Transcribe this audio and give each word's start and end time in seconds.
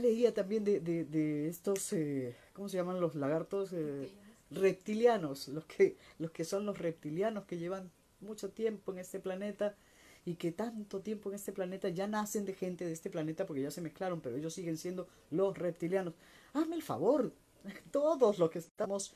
Leía 0.00 0.32
también 0.32 0.64
de, 0.64 1.48
estos, 1.48 1.92
eh, 1.92 2.34
¿cómo 2.54 2.68
se 2.70 2.78
llaman 2.78 3.00
los 3.00 3.14
lagartos? 3.14 3.72
Eh, 3.74 4.08
reptilianos, 4.50 5.48
los 5.48 5.64
que, 5.66 5.96
los 6.18 6.30
que 6.30 6.44
son 6.44 6.66
los 6.66 6.78
reptilianos 6.78 7.44
que 7.44 7.58
llevan 7.58 7.90
mucho 8.20 8.50
tiempo 8.50 8.92
en 8.92 8.98
este 8.98 9.20
planeta 9.20 9.76
y 10.24 10.34
que 10.34 10.52
tanto 10.52 11.00
tiempo 11.00 11.30
en 11.30 11.36
este 11.36 11.52
planeta 11.52 11.88
ya 11.88 12.06
nacen 12.06 12.44
de 12.44 12.54
gente 12.54 12.84
de 12.84 12.92
este 12.92 13.10
planeta 13.10 13.46
porque 13.46 13.62
ya 13.62 13.70
se 13.70 13.80
mezclaron, 13.80 14.20
pero 14.20 14.36
ellos 14.36 14.54
siguen 14.54 14.76
siendo 14.76 15.08
los 15.30 15.56
reptilianos. 15.56 16.14
Hazme 16.52 16.76
el 16.76 16.82
favor, 16.82 17.32
todos 17.90 18.38
los 18.38 18.50
que 18.50 18.58
estamos, 18.58 19.14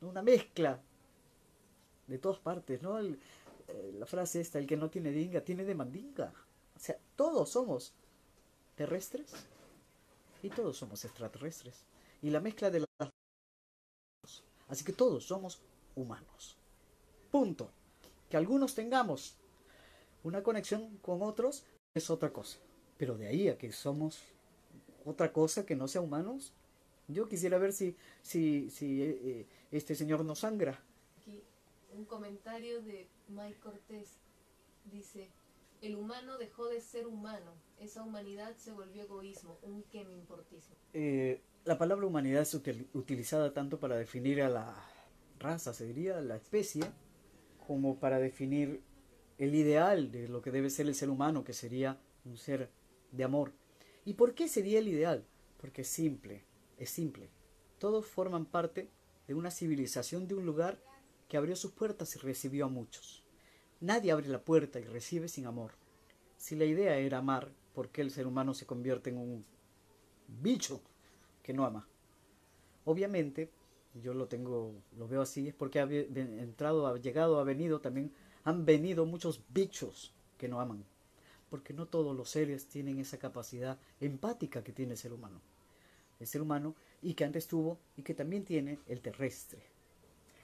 una 0.00 0.22
mezcla 0.22 0.80
de 2.06 2.18
todas 2.18 2.38
partes, 2.38 2.82
¿no? 2.82 2.98
Eh, 3.00 3.16
la 3.98 4.06
frase 4.06 4.40
esta, 4.40 4.58
el 4.58 4.66
que 4.66 4.76
no 4.76 4.90
tiene 4.90 5.10
dinga, 5.10 5.42
tiene 5.42 5.64
de 5.64 5.74
mandinga. 5.74 6.32
O 6.76 6.80
sea, 6.80 6.98
todos 7.16 7.50
somos 7.50 7.92
terrestres 8.74 9.32
y 10.42 10.48
todos 10.50 10.76
somos 10.76 11.04
extraterrestres. 11.04 11.84
Y 12.22 12.30
la 12.30 12.40
mezcla 12.40 12.70
de 12.70 12.80
las... 12.80 13.10
Así 14.68 14.84
que 14.84 14.92
todos 14.92 15.26
somos 15.26 15.60
humanos. 15.96 16.56
Punto. 17.30 17.70
Que 18.30 18.36
algunos 18.36 18.74
tengamos 18.74 19.36
una 20.22 20.42
conexión 20.42 20.98
con 20.98 21.22
otros 21.22 21.64
es 21.94 22.10
otra 22.10 22.32
cosa. 22.32 22.58
Pero 22.96 23.16
de 23.16 23.28
ahí 23.28 23.48
a 23.48 23.58
que 23.58 23.72
somos 23.72 24.20
otra 25.04 25.32
cosa 25.32 25.64
que 25.64 25.76
no 25.76 25.88
sea 25.88 26.00
humanos, 26.00 26.52
yo 27.08 27.28
quisiera 27.28 27.58
ver 27.58 27.72
si, 27.72 27.96
si, 28.22 28.70
si 28.70 29.02
eh, 29.02 29.20
eh, 29.22 29.46
este 29.70 29.94
señor 29.94 30.24
no 30.24 30.34
sangra. 30.34 30.80
Aquí 31.20 31.42
un 31.96 32.04
comentario 32.04 32.82
de 32.82 33.08
Mike 33.28 33.58
Cortés 33.60 34.18
dice, 34.84 35.28
el 35.82 35.96
humano 35.96 36.38
dejó 36.38 36.68
de 36.68 36.80
ser 36.80 37.06
humano, 37.06 37.52
esa 37.80 38.02
humanidad 38.02 38.56
se 38.56 38.72
volvió 38.72 39.02
egoísmo, 39.02 39.58
un 39.62 39.82
que 39.84 40.04
me 40.04 40.14
importismo. 40.14 40.76
Eh, 40.92 41.40
la 41.64 41.78
palabra 41.78 42.06
humanidad 42.06 42.42
es 42.42 42.54
utilizada 42.94 43.52
tanto 43.52 43.78
para 43.78 43.96
definir 43.96 44.42
a 44.42 44.48
la 44.48 44.74
raza, 45.38 45.72
se 45.72 45.86
diría, 45.86 46.20
la 46.20 46.36
especie, 46.36 46.82
como 47.66 47.98
para 47.98 48.18
definir 48.18 48.82
el 49.38 49.54
ideal 49.54 50.10
de 50.10 50.28
lo 50.28 50.42
que 50.42 50.50
debe 50.50 50.70
ser 50.70 50.86
el 50.86 50.94
ser 50.94 51.10
humano, 51.10 51.44
que 51.44 51.52
sería 51.52 51.98
un 52.24 52.36
ser 52.36 52.70
de 53.12 53.24
amor. 53.24 53.52
¿Y 54.04 54.14
por 54.14 54.34
qué 54.34 54.48
sería 54.48 54.78
el 54.78 54.88
ideal? 54.88 55.24
Porque 55.58 55.82
es 55.82 55.88
simple, 55.88 56.42
es 56.78 56.90
simple. 56.90 57.28
Todos 57.78 58.06
forman 58.06 58.46
parte 58.46 58.88
de 59.26 59.34
una 59.34 59.50
civilización 59.50 60.26
de 60.26 60.34
un 60.34 60.46
lugar 60.46 60.80
que 61.28 61.36
abrió 61.36 61.54
sus 61.56 61.72
puertas 61.72 62.16
y 62.16 62.18
recibió 62.18 62.66
a 62.66 62.68
muchos. 62.68 63.22
Nadie 63.80 64.12
abre 64.12 64.28
la 64.28 64.42
puerta 64.42 64.80
y 64.80 64.84
recibe 64.84 65.28
sin 65.28 65.46
amor. 65.46 65.72
Si 66.36 66.56
la 66.56 66.64
idea 66.64 66.96
era 66.96 67.18
amar, 67.18 67.52
¿por 67.74 67.90
qué 67.90 68.00
el 68.00 68.10
ser 68.10 68.26
humano 68.26 68.54
se 68.54 68.66
convierte 68.66 69.10
en 69.10 69.18
un 69.18 69.44
bicho 70.26 70.80
que 71.42 71.52
no 71.52 71.64
ama? 71.64 71.86
Obviamente, 72.84 73.50
yo 74.02 74.14
lo 74.14 74.26
tengo, 74.26 74.74
lo 74.96 75.08
veo 75.08 75.22
así, 75.22 75.48
es 75.48 75.54
porque 75.54 75.80
ha 75.80 75.84
entrado, 75.84 76.86
ha 76.86 76.98
llegado, 76.98 77.38
ha 77.38 77.44
venido 77.44 77.80
también 77.80 78.12
han 78.44 78.64
venido 78.64 79.04
muchos 79.04 79.42
bichos 79.50 80.14
que 80.38 80.48
no 80.48 80.60
aman, 80.60 80.82
porque 81.50 81.74
no 81.74 81.86
todos 81.86 82.16
los 82.16 82.30
seres 82.30 82.66
tienen 82.66 82.98
esa 82.98 83.18
capacidad 83.18 83.78
empática 84.00 84.64
que 84.64 84.72
tiene 84.72 84.92
el 84.92 84.98
ser 84.98 85.12
humano. 85.12 85.42
El 86.20 86.26
ser 86.26 86.42
humano 86.42 86.74
y 87.02 87.14
que 87.14 87.24
antes 87.24 87.46
tuvo 87.46 87.78
y 87.96 88.02
que 88.02 88.14
también 88.14 88.44
tiene 88.44 88.78
el 88.86 89.00
terrestre. 89.00 89.78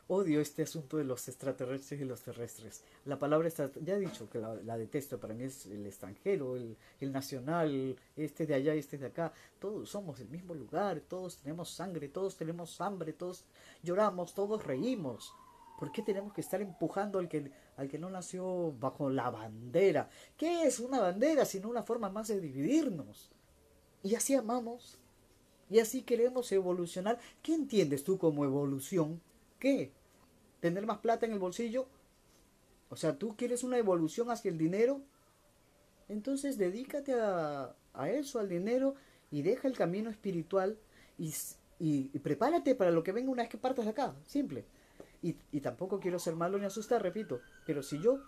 Odio 0.08 0.42
este 0.42 0.64
asunto 0.64 0.98
de 0.98 1.04
los 1.04 1.26
extraterrestres 1.28 1.98
y 1.98 2.04
los 2.04 2.20
terrestres. 2.20 2.82
La 3.06 3.18
palabra 3.18 3.48
ya 3.80 3.94
he 3.94 4.00
dicho 4.00 4.28
que 4.28 4.38
la, 4.38 4.76
detesto, 4.76 5.18
para 5.18 5.32
mí 5.32 5.44
es 5.44 5.64
el 5.64 5.86
extranjero, 5.86 6.56
el, 6.56 6.76
nacional, 7.10 7.96
este 8.14 8.44
de 8.44 8.54
allá, 8.54 8.74
este 8.74 8.98
de 8.98 9.06
acá. 9.06 9.32
Todos 9.58 9.88
somos 9.88 10.18
del 10.18 10.28
mismo 10.28 10.52
lugar, 10.52 11.00
todos 11.00 11.38
tenemos 11.38 11.70
sangre, 11.70 12.08
todos 12.08 12.36
tenemos 12.36 12.78
hambre, 12.82 13.14
todos 13.14 13.46
lloramos, 13.82 14.34
todos 14.34 14.62
reímos. 14.62 15.32
¿Por 15.78 15.90
qué 15.90 16.02
tenemos 16.02 16.34
que 16.34 16.42
estar 16.42 16.60
empujando 16.60 17.18
al 17.18 17.26
que, 17.26 17.50
al 17.78 17.88
que 17.88 17.98
no 17.98 18.10
nació 18.10 18.72
bajo 18.78 19.08
la 19.08 19.30
bandera? 19.30 20.10
¿Qué 20.36 20.64
es 20.64 20.80
una 20.80 21.00
bandera 21.00 21.46
sino 21.46 21.70
una 21.70 21.82
forma 21.82 22.10
más 22.10 22.28
de 22.28 22.40
dividirnos? 22.40 23.30
Y 24.02 24.14
así 24.14 24.34
amamos. 24.34 24.98
Y 25.70 25.78
así 25.78 26.02
queremos 26.02 26.50
evolucionar. 26.52 27.18
¿Qué 27.42 27.54
entiendes 27.54 28.04
tú 28.04 28.18
como 28.18 28.44
evolución? 28.44 29.20
¿Qué? 29.58 29.92
¿Tener 30.60 30.86
más 30.86 30.98
plata 30.98 31.26
en 31.26 31.32
el 31.32 31.38
bolsillo? 31.38 31.86
O 32.90 32.96
sea, 32.96 33.18
¿tú 33.18 33.36
quieres 33.36 33.64
una 33.64 33.78
evolución 33.78 34.30
hacia 34.30 34.50
el 34.50 34.58
dinero? 34.58 35.00
Entonces 36.08 36.58
dedícate 36.58 37.14
a, 37.14 37.74
a 37.94 38.10
eso, 38.10 38.38
al 38.38 38.48
dinero, 38.48 38.94
y 39.30 39.42
deja 39.42 39.66
el 39.66 39.76
camino 39.76 40.10
espiritual 40.10 40.78
y, 41.18 41.34
y, 41.78 42.10
y 42.12 42.18
prepárate 42.18 42.74
para 42.74 42.90
lo 42.90 43.02
que 43.02 43.12
venga 43.12 43.30
una 43.30 43.42
vez 43.42 43.50
que 43.50 43.58
partas 43.58 43.84
de 43.86 43.92
acá. 43.92 44.14
Simple. 44.26 44.64
Y, 45.24 45.60
tampoco 45.62 46.00
quiero 46.00 46.18
ser 46.18 46.36
malo 46.36 46.58
ni 46.58 46.66
asustar, 46.66 47.02
repito, 47.02 47.40
pero 47.64 47.82
si 47.82 47.98
yo 47.98 48.20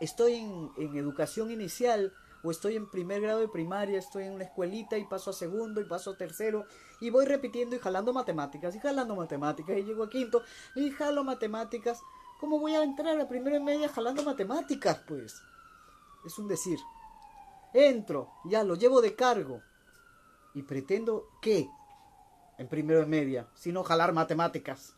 estoy 0.00 0.34
en, 0.34 0.70
educación 0.96 1.50
inicial 1.50 2.12
o 2.44 2.50
estoy 2.50 2.76
en 2.76 2.86
primer 2.86 3.22
grado 3.22 3.40
de 3.40 3.48
primaria, 3.48 3.98
estoy 3.98 4.24
en 4.24 4.34
una 4.34 4.44
escuelita 4.44 4.98
y 4.98 5.06
paso 5.06 5.30
a 5.30 5.32
segundo 5.32 5.80
y 5.80 5.84
paso 5.84 6.10
a 6.10 6.16
tercero 6.16 6.66
y 7.00 7.08
voy 7.08 7.24
repitiendo 7.24 7.74
y 7.74 7.78
jalando 7.78 8.12
matemáticas 8.12 8.76
y 8.76 8.80
jalando 8.80 9.16
matemáticas 9.16 9.78
y 9.78 9.82
llego 9.82 10.04
a 10.04 10.10
quinto 10.10 10.42
y 10.74 10.90
jalo 10.90 11.24
matemáticas, 11.24 12.02
¿cómo 12.38 12.60
voy 12.60 12.74
a 12.74 12.84
entrar 12.84 13.18
a 13.18 13.26
primero 13.26 13.56
y 13.56 13.60
media 13.60 13.88
jalando 13.88 14.22
matemáticas? 14.22 15.00
Pues 15.08 15.40
es 16.26 16.38
un 16.38 16.46
decir. 16.46 16.78
Entro, 17.72 18.30
ya 18.44 18.62
lo 18.62 18.74
llevo 18.74 19.00
de 19.00 19.16
cargo 19.16 19.62
y 20.54 20.62
pretendo 20.62 21.26
que 21.40 21.68
en 22.58 22.68
primero 22.68 23.02
y 23.02 23.06
media, 23.06 23.48
sino 23.54 23.82
jalar 23.82 24.12
matemáticas. 24.12 24.94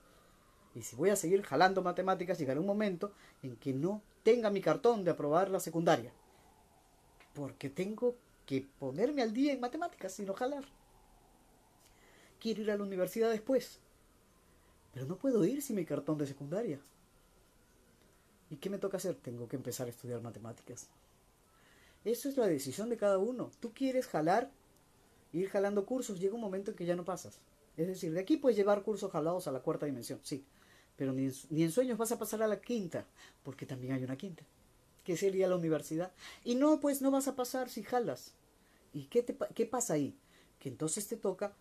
Y 0.75 0.83
si 0.83 0.97
voy 0.97 1.11
a 1.11 1.17
seguir 1.17 1.43
jalando 1.43 1.81
matemáticas, 1.81 2.39
llegará 2.39 2.61
un 2.61 2.67
momento 2.67 3.13
en 3.43 3.57
que 3.57 3.73
no 3.73 4.03
tenga 4.25 4.51
mi 4.51 4.61
cartón 4.61 5.05
de 5.05 5.13
aprobar 5.13 5.49
la 5.49 5.61
secundaria. 5.61 6.13
Porque 7.37 7.69
tengo 7.69 8.17
que 8.47 8.67
ponerme 8.79 9.21
al 9.21 9.35
día 9.35 9.53
en 9.53 9.61
matemáticas 9.61 10.19
y 10.21 10.25
no 10.25 10.33
jalar. 10.33 10.65
Quiero 12.41 12.63
ir 12.63 12.71
a 12.71 12.77
la 12.79 12.83
universidad 12.83 13.31
después. 13.31 13.79
Pero 14.95 15.05
no 15.05 15.19
puedo 15.19 15.45
ir 15.45 15.61
sin 15.61 15.77
mi 15.77 15.85
cartón 15.85 16.17
de 16.17 16.27
secundaria. 16.27 16.81
¿Y 18.49 18.57
qué 18.57 18.71
me 18.71 18.79
toca 18.79 18.97
hacer? 18.97 19.17
Tengo 19.17 19.47
que 19.49 19.57
empezar 19.57 19.87
a 19.87 19.91
estudiar 19.91 20.23
matemáticas. 20.23 20.89
Eso 22.07 22.31
es 22.31 22.39
la 22.39 22.47
decisión 22.47 22.89
de 22.89 22.97
cada 22.97 23.19
uno. 23.19 23.51
Tú 23.61 23.75
quieres 23.75 24.07
jalar, 24.07 24.51
ir 25.35 25.51
jalando 25.51 25.85
cursos, 25.85 26.19
llega 26.19 26.37
un 26.37 26.41
momento 26.41 26.71
en 26.71 26.77
que 26.79 26.87
ya 26.87 26.97
no 26.97 27.05
pasas. 27.05 27.39
Es 27.77 27.87
decir, 27.87 28.15
de 28.15 28.21
aquí 28.21 28.39
puedes 28.39 28.57
llevar 28.57 28.83
cursos 28.83 29.13
jalados 29.13 29.47
a 29.47 29.53
la 29.53 29.61
cuarta 29.61 29.85
dimensión, 29.85 30.21
sí. 30.23 30.43
Pero 30.97 31.13
ni, 31.13 31.27
en 31.27 31.71
sueños 31.71 31.99
vas 31.99 32.13
a 32.13 32.19
pasar 32.19 32.43
a 32.43 32.47
la 32.47 32.61
quinta, 32.63 33.05
porque 33.43 33.67
también 33.67 33.93
hay 33.93 34.05
una 34.05 34.17
quinta, 34.17 34.45
que 35.07 35.17
sería 35.17 35.47
la 35.47 35.55
universidad. 35.55 36.13
Y 36.43 36.57
no, 36.57 36.81
pues 36.81 37.01
no 37.01 37.13
vas 37.13 37.29
a 37.29 37.37
pasar 37.37 37.71
si 37.71 37.85
jalas. 37.85 38.35
¿Y 38.93 39.05
qué, 39.05 39.25
qué 39.55 39.65
pasa 39.65 39.95
ahí? 39.95 40.19
Que 40.59 40.69
entonces 40.69 41.07
te 41.07 41.17
toca 41.17 41.55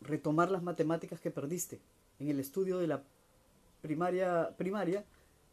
retomar 0.00 0.50
las 0.50 0.64
matemáticas 0.64 1.20
que 1.20 1.30
perdiste 1.30 1.80
en 2.18 2.28
el 2.28 2.40
estudio 2.40 2.78
de 2.78 2.88
la 2.88 3.04
primaria, 3.80 4.56
primaria 4.56 5.04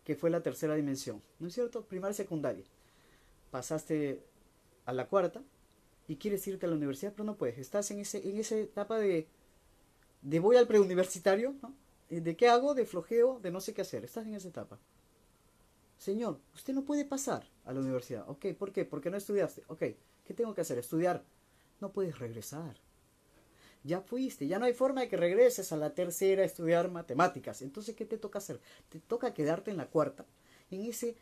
que 0.04 0.16
fue 0.16 0.31
la 0.31 0.42
tercera 0.42 0.74
dimensión. 0.74 1.22
¿No 1.38 1.48
es 1.48 1.54
cierto? 1.54 1.86
Primaria 1.86 2.16
secundaria. 2.16 2.66
Pasaste 3.52 4.26
a 4.86 4.94
la 4.94 5.08
cuarta 5.08 5.44
y 6.08 6.16
quieres 6.16 6.48
irte 6.48 6.66
a 6.66 6.70
la 6.70 6.76
universidad, 6.76 7.12
pero 7.12 7.26
no 7.26 7.36
puedes. 7.36 7.60
Estás 7.60 7.92
en, 7.92 8.00
ese, 8.00 8.28
en 8.28 8.40
esa 8.40 8.58
etapa 8.58 8.98
de, 8.98 9.28
de 10.24 10.40
voy 10.40 10.56
al 10.56 10.66
preuniversitario, 10.66 11.54
¿no? 11.62 11.72
Eh, 12.10 12.20
¿De 12.20 12.36
qué 12.36 12.48
hago? 12.48 12.74
De 12.74 12.88
flojeo, 12.88 13.40
de 13.44 13.52
no 13.52 13.62
sé 13.62 13.76
qué 13.76 13.81
hacer. 13.84 14.04
Estás 14.04 14.25
en 14.25 14.34
esa 14.34 14.48
etapa. 14.48 14.80
Señor, 16.01 16.39
usted 16.56 16.74
no 16.74 16.83
puede 16.83 17.06
pasar 17.06 17.48
a 17.63 17.74
la 17.74 17.80
universidad. 17.80 18.27
Ok, 18.27 18.48
¿por 18.57 18.71
qué? 18.71 18.86
Porque 18.86 19.12
no 19.12 19.18
estudiaste. 19.18 19.62
Ok, 19.68 19.83
¿qué 20.25 20.33
tengo 20.36 20.56
que 20.56 20.62
hacer? 20.62 20.80
Estudiar. 20.80 21.24
No 21.80 21.92
puedes 21.92 22.18
regresar. 22.18 22.75
Ya 23.83 24.01
fuiste, 24.01 24.48
ya 24.48 24.57
no 24.57 24.65
hay 24.65 24.74
forma 24.74 25.01
de 25.01 25.09
que 25.09 25.15
regreses 25.15 25.71
a 25.71 25.77
la 25.77 25.94
tercera 25.94 26.42
a 26.42 26.45
estudiar 26.45 26.89
matemáticas. 26.89 27.62
Entonces, 27.62 27.95
¿qué 27.95 28.06
te 28.06 28.18
toca 28.18 28.39
hacer? 28.39 28.59
Te 28.89 29.00
toca 29.00 29.36
quedarte 29.36 29.69
en 29.69 29.77
la 29.77 29.92
cuarta, 29.92 30.25
en 30.71 30.88
ese 30.88 31.18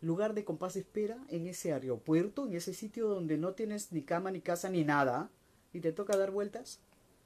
lugar 0.00 0.32
de 0.32 0.44
compás 0.44 0.76
espera, 0.76 1.18
en 1.28 1.48
ese 1.48 1.72
aeropuerto, 1.72 2.46
en 2.46 2.54
ese 2.54 2.74
sitio 2.74 3.08
donde 3.08 3.36
no 3.36 3.54
tienes 3.54 3.90
ni 3.90 4.02
cama, 4.02 4.30
ni 4.30 4.40
casa, 4.40 4.70
ni 4.70 4.84
nada, 4.84 5.28
y 5.72 5.80
te 5.80 5.90
toca 5.90 6.16
dar 6.16 6.30
vueltas 6.30 6.78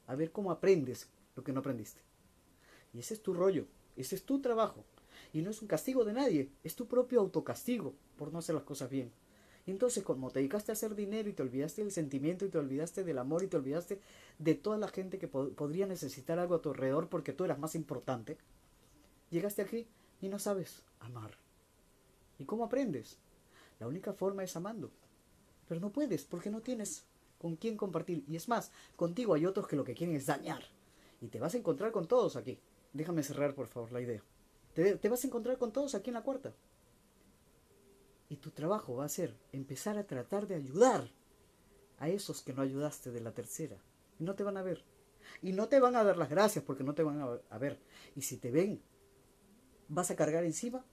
a 0.07 0.15
ver 0.15 0.33
cómo 0.33 0.51
aprendes 0.51 1.11
lo 1.37 1.45
que 1.45 1.53
no 1.53 1.61
aprendiste. 1.61 2.01
Y 2.95 3.01
ese 3.01 3.13
es 3.13 3.23
tu 3.23 3.35
rollo, 3.35 3.67
ese 3.95 4.15
es 4.15 4.25
tu 4.25 4.41
trabajo. 4.41 4.87
Y 5.33 5.43
no 5.43 5.51
es 5.51 5.63
un 5.63 5.69
castigo 5.69 6.05
de 6.05 6.13
nadie, 6.13 6.51
es 6.63 6.77
tu 6.77 6.87
propio 6.87 7.21
autocastigo 7.21 7.95
por 8.17 8.33
no 8.33 8.39
hacer 8.39 8.55
las 8.55 8.65
cosas 8.65 8.91
bien. 8.91 9.11
Y 9.65 9.71
entonces, 9.71 10.03
como 10.03 10.31
te 10.31 10.41
dedicaste 10.41 10.73
a 10.73 10.75
hacer 10.75 10.95
dinero 10.95 11.29
y 11.29 11.33
te 11.33 11.43
olvidaste 11.43 11.83
del 11.83 11.93
sentimiento 11.93 12.45
y 12.45 12.49
te 12.49 12.59
olvidaste 12.59 13.05
del 13.05 13.19
amor 13.19 13.45
y 13.45 13.47
te 13.47 13.57
olvidaste 13.57 14.01
de 14.39 14.55
toda 14.55 14.77
la 14.77 14.89
gente 14.89 15.19
que 15.19 15.29
podría 15.29 15.87
necesitar 15.87 16.39
algo 16.39 16.57
a 16.57 16.63
tu 16.63 16.71
alrededor 16.71 17.09
porque 17.09 17.33
tú 17.33 17.45
eras 17.45 17.59
más 17.59 17.75
importante, 17.77 18.39
Llegaste 19.33 19.63
aquí 19.63 19.89
y 20.21 20.29
no 20.29 20.39
sabes 20.39 20.83
amar. 21.01 21.31
¿Y 22.39 22.45
cómo 22.45 22.65
aprendes? 22.65 23.17
La 23.81 23.89
única 23.89 24.13
forma 24.13 24.45
es 24.45 24.55
amando. 24.57 24.91
Pero 25.67 25.81
no 25.81 25.91
puedes 25.91 26.25
porque 26.25 26.51
no 26.51 26.61
tienes 26.61 27.07
con 27.39 27.57
quién 27.57 27.79
compartir. 27.79 28.25
Y 28.29 28.37
es 28.37 28.47
más, 28.47 28.71
contigo 28.95 29.33
hay 29.33 29.47
otros 29.47 29.67
que 29.67 29.77
lo 29.77 29.85
que 29.85 29.95
quieren 29.95 30.17
es 30.17 30.27
dañar. 30.27 30.63
Y 31.23 31.29
te 31.29 31.41
vas 31.41 31.55
a 31.55 31.59
encontrar 31.59 31.93
con 31.93 32.07
todos 32.07 32.37
aquí. 32.37 32.59
Déjame 32.93 33.23
cerrar, 33.23 33.55
por 33.55 33.69
favor, 33.69 33.91
la 33.91 34.03
idea. 34.03 34.23
Te, 34.75 35.09
vas 35.09 35.23
a 35.23 35.27
encontrar 35.27 35.59
con 35.59 35.73
todos 35.73 35.95
aquí 35.95 36.11
en 36.11 36.15
la 36.15 36.23
cuarta. 36.23 36.55
Y 38.29 38.37
tu 38.37 38.51
trabajo 38.51 38.97
va 38.97 39.05
a 39.05 39.11
ser 39.11 39.37
empezar 39.53 39.99
a 39.99 40.07
tratar 40.07 40.47
de 40.47 40.55
ayudar 40.55 41.11
a 41.99 42.09
esos 42.09 42.41
que 42.41 42.55
no 42.55 42.63
ayudaste 42.63 43.11
de 43.11 43.21
la 43.21 43.33
tercera. 43.33 43.77
Y 44.19 44.25
no 44.25 44.35
te 44.35 44.43
van 44.43 44.57
a 44.57 44.63
ver. 44.63 44.83
Y 45.43 45.53
no 45.53 45.69
te 45.69 45.79
van 45.79 45.97
a 45.97 46.05
dar 46.05 46.17
las 46.17 46.31
gracias 46.31 46.65
porque 46.65 46.85
no 46.85 46.95
te 46.95 47.03
van 47.03 47.21
a 47.49 47.59
ver. 47.59 47.79
Y 48.17 48.23
si 48.23 48.39
te 48.39 48.51
ven, 48.51 48.81
vas 49.89 50.11
a 50.11 50.17
cargar 50.17 50.45
encima, 50.45 50.85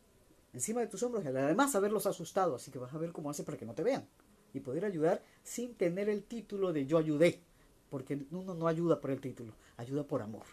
encima 0.54 0.82
de 0.82 0.88
tus 0.88 1.02
hombros, 1.04 1.24
y 1.24 1.28
además 1.28 1.74
haberlos 1.76 2.06
asustado. 2.06 2.56
Así 2.56 2.72
que 2.72 2.80
vas 2.80 2.94
a 2.94 2.98
ver 2.98 3.14
cómo 3.14 3.30
hace 3.30 3.44
para 3.44 3.58
que 3.58 3.66
no 3.66 3.74
te 3.74 3.84
vean. 3.84 4.06
Y 4.54 4.60
poder 4.60 4.84
ayudar 4.84 5.24
sin 5.44 5.76
tener 5.76 6.10
el 6.10 6.24
título 6.24 6.74
de 6.74 6.86
yo 6.86 6.98
ayudé. 6.98 7.42
Porque 7.90 8.26
uno 8.32 8.54
no 8.54 8.68
ayuda 8.68 9.00
por 9.00 9.12
el 9.12 9.22
título, 9.22 9.54
ayuda 9.78 10.04
por 10.04 10.22
amor. 10.22 10.46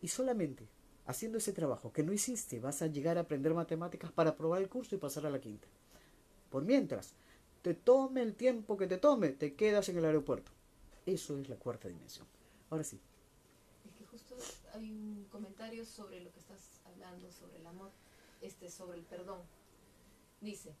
Y 0.00 0.08
solamente 0.08 0.66
haciendo 1.06 1.38
ese 1.38 1.52
trabajo 1.52 1.92
que 1.92 2.02
no 2.02 2.12
hiciste, 2.12 2.60
vas 2.60 2.82
a 2.82 2.86
llegar 2.86 3.18
a 3.18 3.22
aprender 3.22 3.54
matemáticas 3.54 4.10
para 4.12 4.30
aprobar 4.30 4.62
el 4.62 4.68
curso 4.68 4.94
y 4.94 4.98
pasar 4.98 5.26
a 5.26 5.30
la 5.30 5.40
quinta. 5.40 5.68
Por 6.50 6.64
mientras, 6.64 7.14
te 7.62 7.74
tome 7.74 8.22
el 8.22 8.34
tiempo 8.34 8.76
que 8.76 8.86
te 8.86 8.98
tome, 8.98 9.30
te 9.30 9.54
quedas 9.54 9.88
en 9.88 9.98
el 9.98 10.04
aeropuerto. 10.04 10.52
Eso 11.06 11.38
es 11.38 11.48
la 11.48 11.56
cuarta 11.56 11.88
dimensión. 11.88 12.26
Ahora 12.70 12.84
sí. 12.84 13.00
Es 13.86 13.94
que 13.94 14.04
justo 14.04 14.36
hay 14.72 14.90
un 14.90 15.26
comentario 15.30 15.84
sobre 15.84 16.20
lo 16.20 16.32
que 16.32 16.40
estás 16.40 16.80
hablando, 16.84 17.30
sobre 17.30 17.58
el 17.58 17.66
amor, 17.66 17.90
este, 18.40 18.70
sobre 18.70 18.98
el 18.98 19.04
perdón. 19.04 19.40
Dice, 20.40 20.74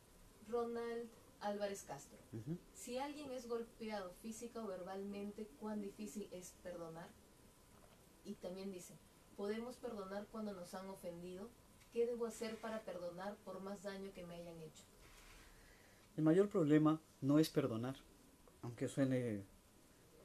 Ronald 0.48 1.08
Álvarez 1.40 1.82
Castro, 1.82 2.18
si 2.74 2.98
alguien 2.98 3.30
es 3.32 3.48
golpeado 3.48 4.12
física 4.22 4.62
o 4.62 4.66
verbalmente, 4.66 5.46
¿cuán 5.60 5.82
difícil 5.82 6.28
es 6.32 6.54
perdonar? 6.62 7.08
Y 8.24 8.34
también 8.34 8.72
dice, 8.72 8.94
¿podemos 9.36 9.76
perdonar 9.76 10.26
cuando 10.30 10.52
nos 10.52 10.74
han 10.74 10.88
ofendido? 10.88 11.48
¿Qué 11.92 12.06
debo 12.06 12.26
hacer 12.26 12.56
para 12.56 12.80
perdonar 12.82 13.36
por 13.44 13.60
más 13.60 13.82
daño 13.82 14.12
que 14.14 14.24
me 14.24 14.34
hayan 14.34 14.60
hecho? 14.60 14.82
El 16.16 16.24
mayor 16.24 16.48
problema 16.48 17.00
no 17.20 17.38
es 17.38 17.50
perdonar, 17.50 17.96
aunque 18.62 18.88
suene 18.88 19.44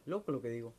loco 0.05 0.31
lo 0.31 0.41
que 0.41 0.49
digo. 0.49 0.73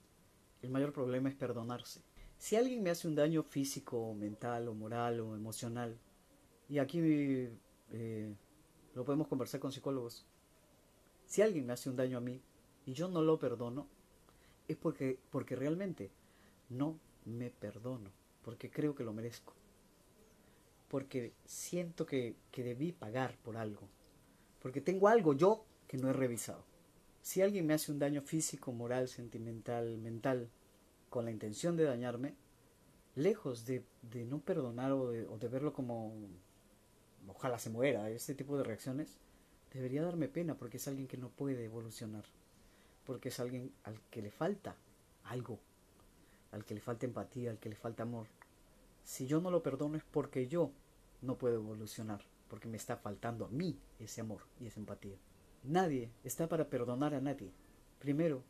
El 0.62 0.70
mayor 0.70 0.92
problema 0.92 1.28
es 1.28 1.34
perdonarse. 1.34 2.02
Si 2.38 2.56
alguien 2.56 2.82
me 2.82 2.90
hace 2.90 3.08
un 3.08 3.14
daño 3.14 3.42
físico, 3.42 4.14
mental, 4.14 4.68
o 4.68 4.74
moral, 4.74 5.20
o 5.20 5.34
emocional, 5.34 5.98
y 6.68 6.78
aquí 6.78 7.00
eh, 7.90 8.34
lo 8.94 9.04
podemos 9.04 9.28
conversar 9.28 9.60
con 9.60 9.72
psicólogos, 9.72 10.26
si 11.26 11.42
alguien 11.42 11.66
me 11.66 11.72
hace 11.72 11.90
un 11.90 11.96
daño 11.96 12.18
a 12.18 12.20
mí 12.20 12.40
y 12.86 12.92
yo 12.92 13.08
no 13.08 13.22
lo 13.22 13.38
perdono, 13.38 13.86
es 14.68 14.76
porque, 14.76 15.18
porque 15.30 15.56
realmente 15.56 16.10
no 16.68 16.98
me 17.24 17.50
perdono, 17.50 18.10
porque 18.42 18.70
creo 18.70 18.94
que 18.94 19.04
lo 19.04 19.12
merezco, 19.12 19.54
porque 20.88 21.32
siento 21.44 22.06
que, 22.06 22.36
que 22.50 22.64
debí 22.64 22.92
pagar 22.92 23.36
por 23.38 23.56
algo, 23.56 23.88
porque 24.60 24.80
tengo 24.80 25.08
algo 25.08 25.34
yo 25.34 25.64
que 25.86 25.96
no 25.96 26.10
he 26.10 26.12
revisado. 26.12 26.64
Si 27.22 27.42
alguien 27.42 27.66
me 27.66 27.74
hace 27.74 27.92
un 27.92 27.98
daño 27.98 28.22
físico, 28.22 28.72
moral, 28.72 29.08
sentimental, 29.08 29.98
mental, 29.98 30.48
con 31.10 31.24
la 31.24 31.30
intención 31.30 31.76
de 31.76 31.84
dañarme, 31.84 32.34
lejos 33.14 33.66
de, 33.66 33.84
de 34.02 34.24
no 34.24 34.40
perdonar 34.40 34.92
o 34.92 35.10
de, 35.10 35.26
o 35.26 35.38
de, 35.38 35.48
verlo 35.48 35.72
como 35.72 36.14
ojalá 37.28 37.58
se 37.58 37.70
muera, 37.70 38.08
ese 38.10 38.34
tipo 38.34 38.56
de 38.56 38.64
reacciones, 38.64 39.18
debería 39.72 40.02
darme 40.02 40.28
pena 40.28 40.54
porque 40.56 40.78
es 40.78 40.88
alguien 40.88 41.06
que 41.06 41.16
no 41.16 41.28
puede 41.28 41.64
evolucionar, 41.64 42.24
porque 43.04 43.28
es 43.28 43.40
alguien 43.40 43.72
al 43.84 44.00
que 44.10 44.22
le 44.22 44.30
falta 44.30 44.76
algo, 45.24 45.58
al 46.52 46.64
que 46.64 46.74
le 46.74 46.80
falta 46.80 47.06
empatía, 47.06 47.50
al 47.50 47.58
que 47.58 47.68
le 47.68 47.76
falta 47.76 48.02
amor. 48.02 48.26
Si 49.04 49.26
yo 49.26 49.40
no 49.40 49.50
lo 49.50 49.62
perdono 49.62 49.96
es 49.96 50.04
porque 50.04 50.46
yo 50.46 50.72
no 51.22 51.36
puedo 51.36 51.56
evolucionar, 51.56 52.22
porque 52.48 52.68
me 52.68 52.76
está 52.76 52.96
faltando 52.96 53.44
a 53.44 53.48
mí 53.48 53.78
ese 53.98 54.20
amor 54.20 54.42
y 54.60 54.66
esa 54.66 54.80
empatía. 54.80 55.16
Nadie 55.62 56.10
está 56.24 56.48
para 56.48 56.68
perdonar 56.68 57.14
a 57.14 57.20
nadie. 57.20 57.52
Primero, 57.98 58.42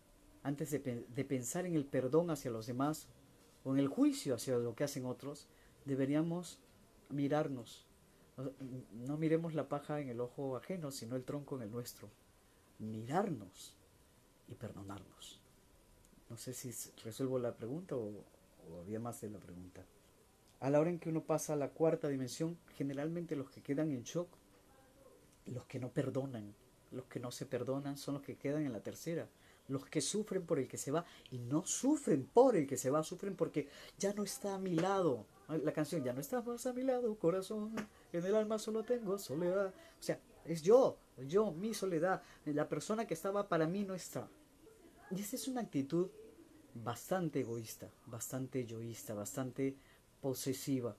antes 0.42 0.70
de, 0.70 1.24
pensar 1.24 1.66
en 1.66 1.74
el 1.74 1.84
perdón 1.84 2.30
hacia 2.30 2.50
los 2.50 2.66
demás 2.66 3.08
o 3.64 3.72
en 3.72 3.78
el 3.78 3.88
juicio 3.88 4.34
hacia 4.34 4.56
lo 4.56 4.74
que 4.74 4.84
hacen 4.84 5.04
otros, 5.04 5.48
deberíamos 5.84 6.58
mirarnos. 7.08 7.86
No, 8.36 8.52
no 9.06 9.16
miremos 9.18 9.54
la 9.54 9.68
paja 9.68 10.00
en 10.00 10.08
el 10.08 10.20
ojo 10.20 10.56
ajeno, 10.56 10.90
sino 10.90 11.16
el 11.16 11.24
tronco 11.24 11.56
en 11.56 11.62
el 11.62 11.70
nuestro. 11.70 12.08
Mirarnos 12.78 13.74
y 14.48 14.54
perdonarnos. 14.54 15.39
No 16.30 16.36
sé 16.36 16.54
si 16.54 16.72
resuelvo 17.02 17.40
la 17.40 17.56
pregunta 17.56 17.96
o, 17.96 18.24
había 18.80 19.00
más 19.00 19.20
de 19.20 19.30
la 19.30 19.40
pregunta. 19.40 19.84
A 20.60 20.70
la 20.70 20.78
hora 20.78 20.90
en 20.90 21.00
que 21.00 21.08
uno 21.08 21.24
pasa 21.24 21.54
a 21.54 21.56
la 21.56 21.70
cuarta 21.70 22.08
dimensión, 22.08 22.56
generalmente 22.76 23.34
los 23.34 23.50
que 23.50 23.62
quedan 23.62 23.90
en 23.90 24.04
shock, 24.04 24.28
los 25.46 25.66
que 25.66 25.80
no 25.80 25.90
perdonan, 25.90 26.54
los 26.92 27.06
que 27.06 27.18
no 27.18 27.32
se 27.32 27.46
perdonan 27.46 27.98
son 27.98 28.14
los 28.14 28.22
que 28.22 28.36
quedan 28.36 28.64
en 28.64 28.72
la 28.72 28.80
tercera. 28.80 29.28
Los 29.66 29.86
que 29.86 30.00
sufren 30.00 30.46
por 30.46 30.58
el 30.58 30.68
que 30.68 30.78
se 30.78 30.90
va 30.90 31.04
y 31.30 31.38
no 31.38 31.64
sufren 31.64 32.24
por 32.26 32.56
el 32.56 32.66
que 32.66 32.76
se 32.76 32.90
va, 32.90 33.02
sufren 33.02 33.36
porque 33.36 33.68
ya 33.98 34.12
no 34.14 34.22
está 34.22 34.54
a 34.54 34.58
mi 34.58 34.74
lado. 34.74 35.26
La 35.48 35.72
canción 35.72 36.04
ya 36.04 36.12
no 36.12 36.20
está 36.20 36.42
más 36.42 36.66
a 36.66 36.72
mi 36.72 36.82
lado, 36.82 37.12
corazón. 37.16 37.74
En 38.12 38.24
el 38.24 38.34
alma 38.34 38.58
solo 38.58 38.84
tengo 38.84 39.18
soledad. 39.18 39.68
O 39.98 40.02
sea, 40.02 40.20
es 40.44 40.62
yo, 40.62 40.98
yo, 41.26 41.50
mi 41.52 41.74
soledad. 41.74 42.22
La 42.44 42.68
persona 42.68 43.06
que 43.06 43.14
estaba 43.14 43.48
para 43.48 43.66
mí 43.66 43.84
no 43.84 43.94
está. 43.94 44.28
Y 45.10 45.20
esa 45.20 45.36
es 45.36 45.48
una 45.48 45.60
actitud 45.60 46.08
bastante 46.74 47.40
egoísta, 47.40 47.88
bastante 48.06 48.64
yoísta, 48.66 49.14
bastante 49.14 49.76
posesiva. 50.20 50.96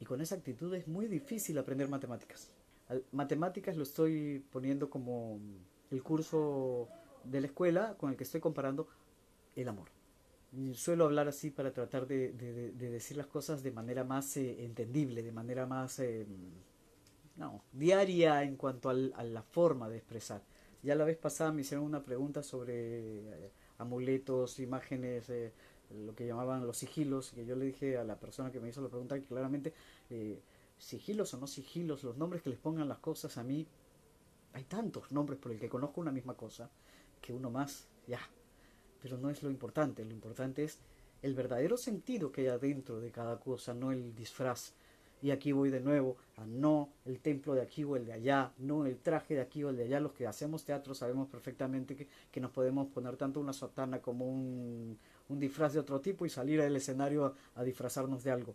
Y 0.00 0.04
con 0.04 0.20
esa 0.20 0.34
actitud 0.34 0.74
es 0.74 0.88
muy 0.88 1.06
difícil 1.06 1.58
aprender 1.58 1.88
matemáticas. 1.88 2.50
Matemáticas 3.12 3.76
lo 3.76 3.84
estoy 3.84 4.44
poniendo 4.50 4.90
como 4.90 5.38
el 5.90 6.02
curso 6.02 6.88
de 7.24 7.40
la 7.40 7.46
escuela 7.46 7.96
con 7.96 8.10
el 8.10 8.16
que 8.16 8.24
estoy 8.24 8.40
comparando 8.40 8.88
el 9.54 9.68
amor. 9.68 9.88
Suelo 10.74 11.04
hablar 11.04 11.28
así 11.28 11.50
para 11.50 11.72
tratar 11.72 12.06
de, 12.06 12.32
de, 12.32 12.72
de, 12.72 12.90
decir 12.90 13.16
las 13.16 13.26
cosas 13.26 13.62
de 13.62 13.70
manera 13.70 14.04
más 14.04 14.36
eh, 14.36 14.64
entendible, 14.64 15.22
de 15.22 15.32
manera 15.32 15.66
más 15.66 15.98
eh, 15.98 16.26
no, 17.36 17.64
diaria 17.72 18.42
en 18.42 18.56
cuanto 18.56 18.90
a 18.90 18.94
la 18.94 19.42
forma 19.42 19.88
de 19.88 19.96
expresar. 19.96 20.42
Ya 20.82 20.94
la 20.94 21.04
vez 21.04 21.16
pasada 21.16 21.52
me 21.52 21.62
hicieron 21.62 21.86
una 21.86 22.02
pregunta 22.04 22.42
sobre 22.42 22.74
eh, 23.20 23.52
amuletos, 23.82 24.58
imágenes, 24.58 25.28
eh, 25.30 25.52
lo 26.06 26.14
que 26.14 26.26
llamaban 26.26 26.66
los 26.66 26.78
sigilos, 26.78 27.32
que 27.32 27.44
yo 27.44 27.54
le 27.54 27.66
dije 27.66 27.98
a 27.98 28.04
la 28.04 28.16
persona 28.16 28.50
que 28.50 28.60
me 28.60 28.68
hizo 28.70 28.80
la 28.80 28.88
pregunta 28.88 29.14
que 29.18 29.26
claramente 29.26 29.74
sigilos 30.78 31.32
o 31.34 31.38
no 31.38 31.46
sigilos, 31.46 32.02
los 32.02 32.16
nombres 32.16 32.42
que 32.42 32.50
les 32.50 32.58
pongan 32.58 32.88
las 32.88 32.98
cosas 32.98 33.38
a 33.38 33.44
mí, 33.44 33.66
hay 34.52 34.64
tantos 34.64 35.12
nombres 35.12 35.38
por 35.38 35.52
el 35.52 35.60
que 35.60 35.68
conozco 35.68 36.00
una 36.00 36.10
misma 36.10 36.34
cosa, 36.34 36.70
que 37.20 37.32
uno 37.32 37.50
más, 37.50 37.86
ya. 38.06 38.20
Pero 39.00 39.16
no 39.16 39.30
es 39.30 39.42
lo 39.42 39.50
importante, 39.50 40.04
lo 40.04 40.12
importante 40.12 40.64
es 40.64 40.78
el 41.22 41.34
verdadero 41.34 41.76
sentido 41.76 42.32
que 42.32 42.42
hay 42.42 42.46
adentro 42.48 43.00
de 43.00 43.10
cada 43.10 43.38
cosa, 43.38 43.74
no 43.74 43.92
el 43.92 44.14
disfraz. 44.14 44.74
Y 45.22 45.30
aquí 45.30 45.52
voy 45.52 45.70
de 45.70 45.80
nuevo 45.80 46.16
a 46.36 46.44
no 46.44 46.90
el 47.06 47.20
templo 47.20 47.54
de 47.54 47.62
aquí 47.62 47.84
o 47.84 47.96
el 47.96 48.04
de 48.04 48.12
allá, 48.12 48.52
no 48.58 48.84
el 48.84 48.98
traje 48.98 49.34
de 49.34 49.40
aquí 49.40 49.62
o 49.62 49.70
el 49.70 49.76
de 49.76 49.84
allá. 49.84 50.00
Los 50.00 50.12
que 50.12 50.26
hacemos 50.26 50.64
teatro 50.64 50.94
sabemos 50.94 51.28
perfectamente 51.28 51.94
que, 51.94 52.08
que 52.30 52.40
nos 52.40 52.50
podemos 52.50 52.88
poner 52.88 53.16
tanto 53.16 53.38
una 53.38 53.52
sotana 53.52 54.02
como 54.02 54.28
un, 54.28 54.98
un 55.28 55.38
disfraz 55.38 55.72
de 55.72 55.80
otro 55.80 56.00
tipo 56.00 56.26
y 56.26 56.30
salir 56.30 56.60
al 56.60 56.76
escenario 56.76 57.34
a, 57.54 57.64
disfrazarnos 57.64 58.22
de 58.22 58.30
algo. 58.30 58.54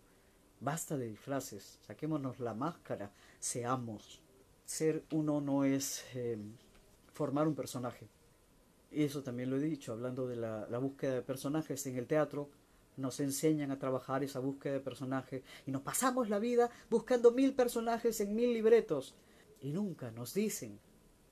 Basta 0.60 0.96
de 0.96 1.08
disfraces, 1.08 1.78
saquémonos 1.86 2.40
la 2.40 2.54
máscara, 2.54 3.10
seamos. 3.38 4.22
Ser 4.64 5.04
uno 5.12 5.40
no 5.40 5.64
es 5.64 6.04
eh, 6.14 6.38
formar 7.12 7.48
un 7.48 7.54
personaje. 7.54 8.08
Y 8.90 9.04
eso 9.04 9.22
también 9.22 9.50
lo 9.50 9.56
he 9.56 9.60
dicho, 9.60 9.92
hablando 9.92 10.26
de 10.26 10.36
la, 10.36 10.66
la, 10.68 10.78
búsqueda 10.78 11.14
de 11.14 11.22
personajes 11.22 11.86
en 11.86 11.96
el 11.96 12.06
teatro. 12.06 12.48
Nos 12.98 13.20
enseñan 13.20 13.70
a 13.70 13.78
trabajar 13.78 14.24
esa 14.24 14.40
búsqueda 14.40 14.74
de 14.74 14.80
personajes 14.80 15.42
y 15.66 15.70
nos 15.70 15.82
pasamos 15.82 16.28
la 16.28 16.40
vida 16.40 16.68
buscando 16.90 17.30
mil 17.30 17.54
personajes 17.54 18.20
en 18.20 18.34
mil 18.34 18.52
libretos. 18.52 19.14
Y 19.60 19.70
nunca 19.70 20.10
nos 20.10 20.34
dicen 20.34 20.80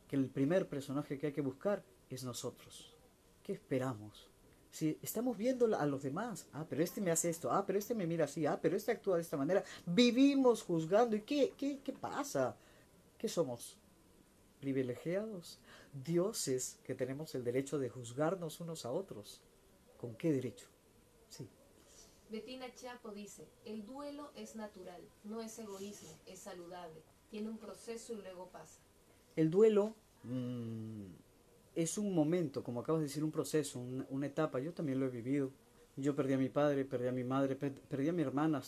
que 0.08 0.14
el 0.14 0.28
primer 0.30 0.68
personaje 0.68 1.18
que 1.18 1.26
hay 1.26 1.32
que 1.32 1.40
buscar 1.40 1.82
es 2.08 2.22
nosotros. 2.22 2.94
¿Qué 3.42 3.52
esperamos? 3.52 4.30
Si 4.70 4.96
estamos 5.02 5.36
viendo 5.36 5.76
a 5.76 5.86
los 5.86 6.04
demás, 6.04 6.46
ah, 6.52 6.66
pero 6.68 6.84
este 6.84 7.00
me 7.00 7.10
hace 7.10 7.30
esto, 7.30 7.50
ah, 7.50 7.64
pero 7.66 7.80
este 7.80 7.96
me 7.96 8.06
mira 8.06 8.26
así, 8.26 8.46
ah, 8.46 8.60
pero 8.62 8.76
este 8.76 8.92
actúa 8.92 9.16
de 9.16 9.22
esta 9.22 9.36
manera, 9.36 9.64
vivimos 9.86 10.62
juzgando. 10.62 11.16
¿Y 11.16 11.22
qué, 11.22 11.52
qué, 11.56 11.80
qué 11.82 11.92
pasa? 11.92 12.56
¿Qué 13.18 13.28
somos? 13.28 13.76
¿Privilegiados? 14.60 15.58
Dioses 15.92 16.78
que 16.84 16.94
tenemos 16.94 17.34
el 17.34 17.42
derecho 17.42 17.78
de 17.78 17.88
juzgarnos 17.88 18.60
unos 18.60 18.84
a 18.84 18.92
otros. 18.92 19.40
¿Con 19.96 20.14
qué 20.14 20.30
derecho? 20.30 20.68
Sí. 21.28 21.48
Betina 22.30 22.72
Chapo 22.74 23.12
dice, 23.12 23.48
el 23.64 23.86
duelo 23.86 24.30
es 24.34 24.56
natural, 24.56 25.00
no 25.24 25.40
es 25.40 25.58
egoísmo, 25.58 26.10
es 26.26 26.40
saludable, 26.40 27.00
tiene 27.30 27.48
un 27.48 27.58
proceso 27.58 28.14
y 28.14 28.16
luego 28.16 28.48
pasa. 28.50 28.80
El 29.36 29.50
duelo 29.50 29.94
mm, 30.24 31.04
es 31.74 31.98
un 31.98 32.14
momento, 32.14 32.64
como 32.64 32.80
acabas 32.80 33.00
de 33.00 33.06
decir, 33.06 33.22
un 33.22 33.30
proceso, 33.30 33.78
una, 33.78 34.26
etapa, 34.26 34.58
yo 34.60 34.72
también 34.72 34.98
lo 34.98 35.06
he 35.06 35.10
vivido. 35.10 35.52
Yo 35.98 36.14
perdí 36.14 36.34
a 36.34 36.38
mi 36.38 36.50
padre, 36.50 36.84
perdí 36.84 37.06
a 37.06 37.12
mi 37.12 37.24
madre, 37.24 37.56
perdí 37.56 38.08
a 38.08 38.12
mi 38.12 38.22
hermana 38.22 38.60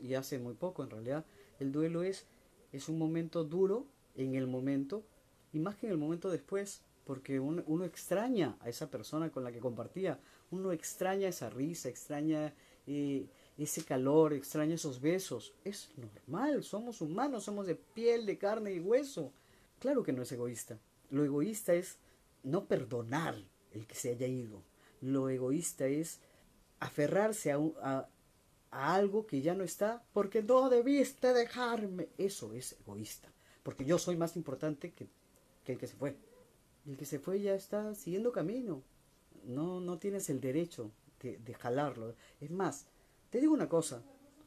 y 0.00 0.14
hace 0.14 0.38
muy 0.38 0.54
poco 0.54 0.82
en 0.82 0.90
realidad. 0.90 1.24
El 1.58 1.72
duelo 1.72 2.02
es, 2.02 2.26
es 2.72 2.88
un 2.88 2.98
momento 2.98 3.44
duro 3.44 3.86
en 4.14 4.34
el 4.34 4.46
momento 4.46 5.04
y 5.52 5.58
más 5.58 5.76
que 5.76 5.86
en 5.86 5.92
el 5.92 5.98
momento 5.98 6.30
después, 6.30 6.82
porque 7.04 7.40
uno, 7.40 7.84
extraña 7.84 8.56
a 8.60 8.68
esa 8.68 8.90
persona 8.90 9.30
con 9.30 9.44
la 9.44 9.52
que 9.52 9.60
compartía, 9.60 10.20
uno 10.50 10.72
extraña 10.72 11.28
esa 11.28 11.50
risa, 11.50 11.88
extraña 11.88 12.54
eh, 12.86 13.26
ese 13.58 13.84
calor, 13.84 14.32
extraña 14.32 14.74
esos 14.74 15.00
besos. 15.00 15.54
Es 15.64 15.90
normal, 15.96 16.62
somos 16.62 17.00
humanos, 17.00 17.44
somos 17.44 17.66
de 17.66 17.74
piel, 17.74 18.24
de 18.24 18.38
carne 18.38 18.72
y 18.72 18.80
hueso. 18.80 19.32
Claro 19.78 20.02
que 20.02 20.12
no 20.12 20.22
es 20.22 20.32
egoísta. 20.32 20.78
Lo 21.10 21.24
egoísta 21.24 21.74
es 21.74 21.98
no 22.42 22.66
perdonar 22.66 23.36
el 23.72 23.86
que 23.86 23.94
se 23.94 24.10
haya 24.10 24.26
ido. 24.26 24.62
Lo 25.00 25.28
egoísta 25.28 25.86
es 25.86 26.20
aferrarse 26.80 27.52
a, 27.52 27.58
a, 27.82 28.08
algo 28.70 29.26
que 29.26 29.40
ya 29.40 29.54
no 29.54 29.64
está 29.64 30.04
porque 30.12 30.42
no 30.42 30.68
debiste 30.68 31.32
dejarme. 31.32 32.08
Eso 32.16 32.52
es 32.52 32.76
egoísta. 32.80 33.32
Porque 33.62 33.84
yo 33.84 33.98
soy 33.98 34.16
más 34.16 34.36
importante 34.36 34.92
que, 34.92 35.08
que 35.64 35.72
el 35.72 35.78
que 35.78 35.86
se 35.86 35.96
fue. 35.96 36.16
El 36.86 36.96
que 36.96 37.04
se 37.04 37.18
fue 37.18 37.40
ya 37.40 37.54
está 37.54 37.94
siguiendo 37.94 38.32
camino. 38.32 38.82
No, 39.48 39.80
no 39.80 39.98
tienes 39.98 40.30
el 40.30 40.40
derecho 40.40 40.92
de, 41.20 41.38
de 41.38 41.54
jalarlo. 41.54 42.14
Es 42.40 42.50
más, 42.50 42.86
te 43.30 43.40
digo 43.40 43.52
una 43.52 43.68
cosa. 43.68 44.02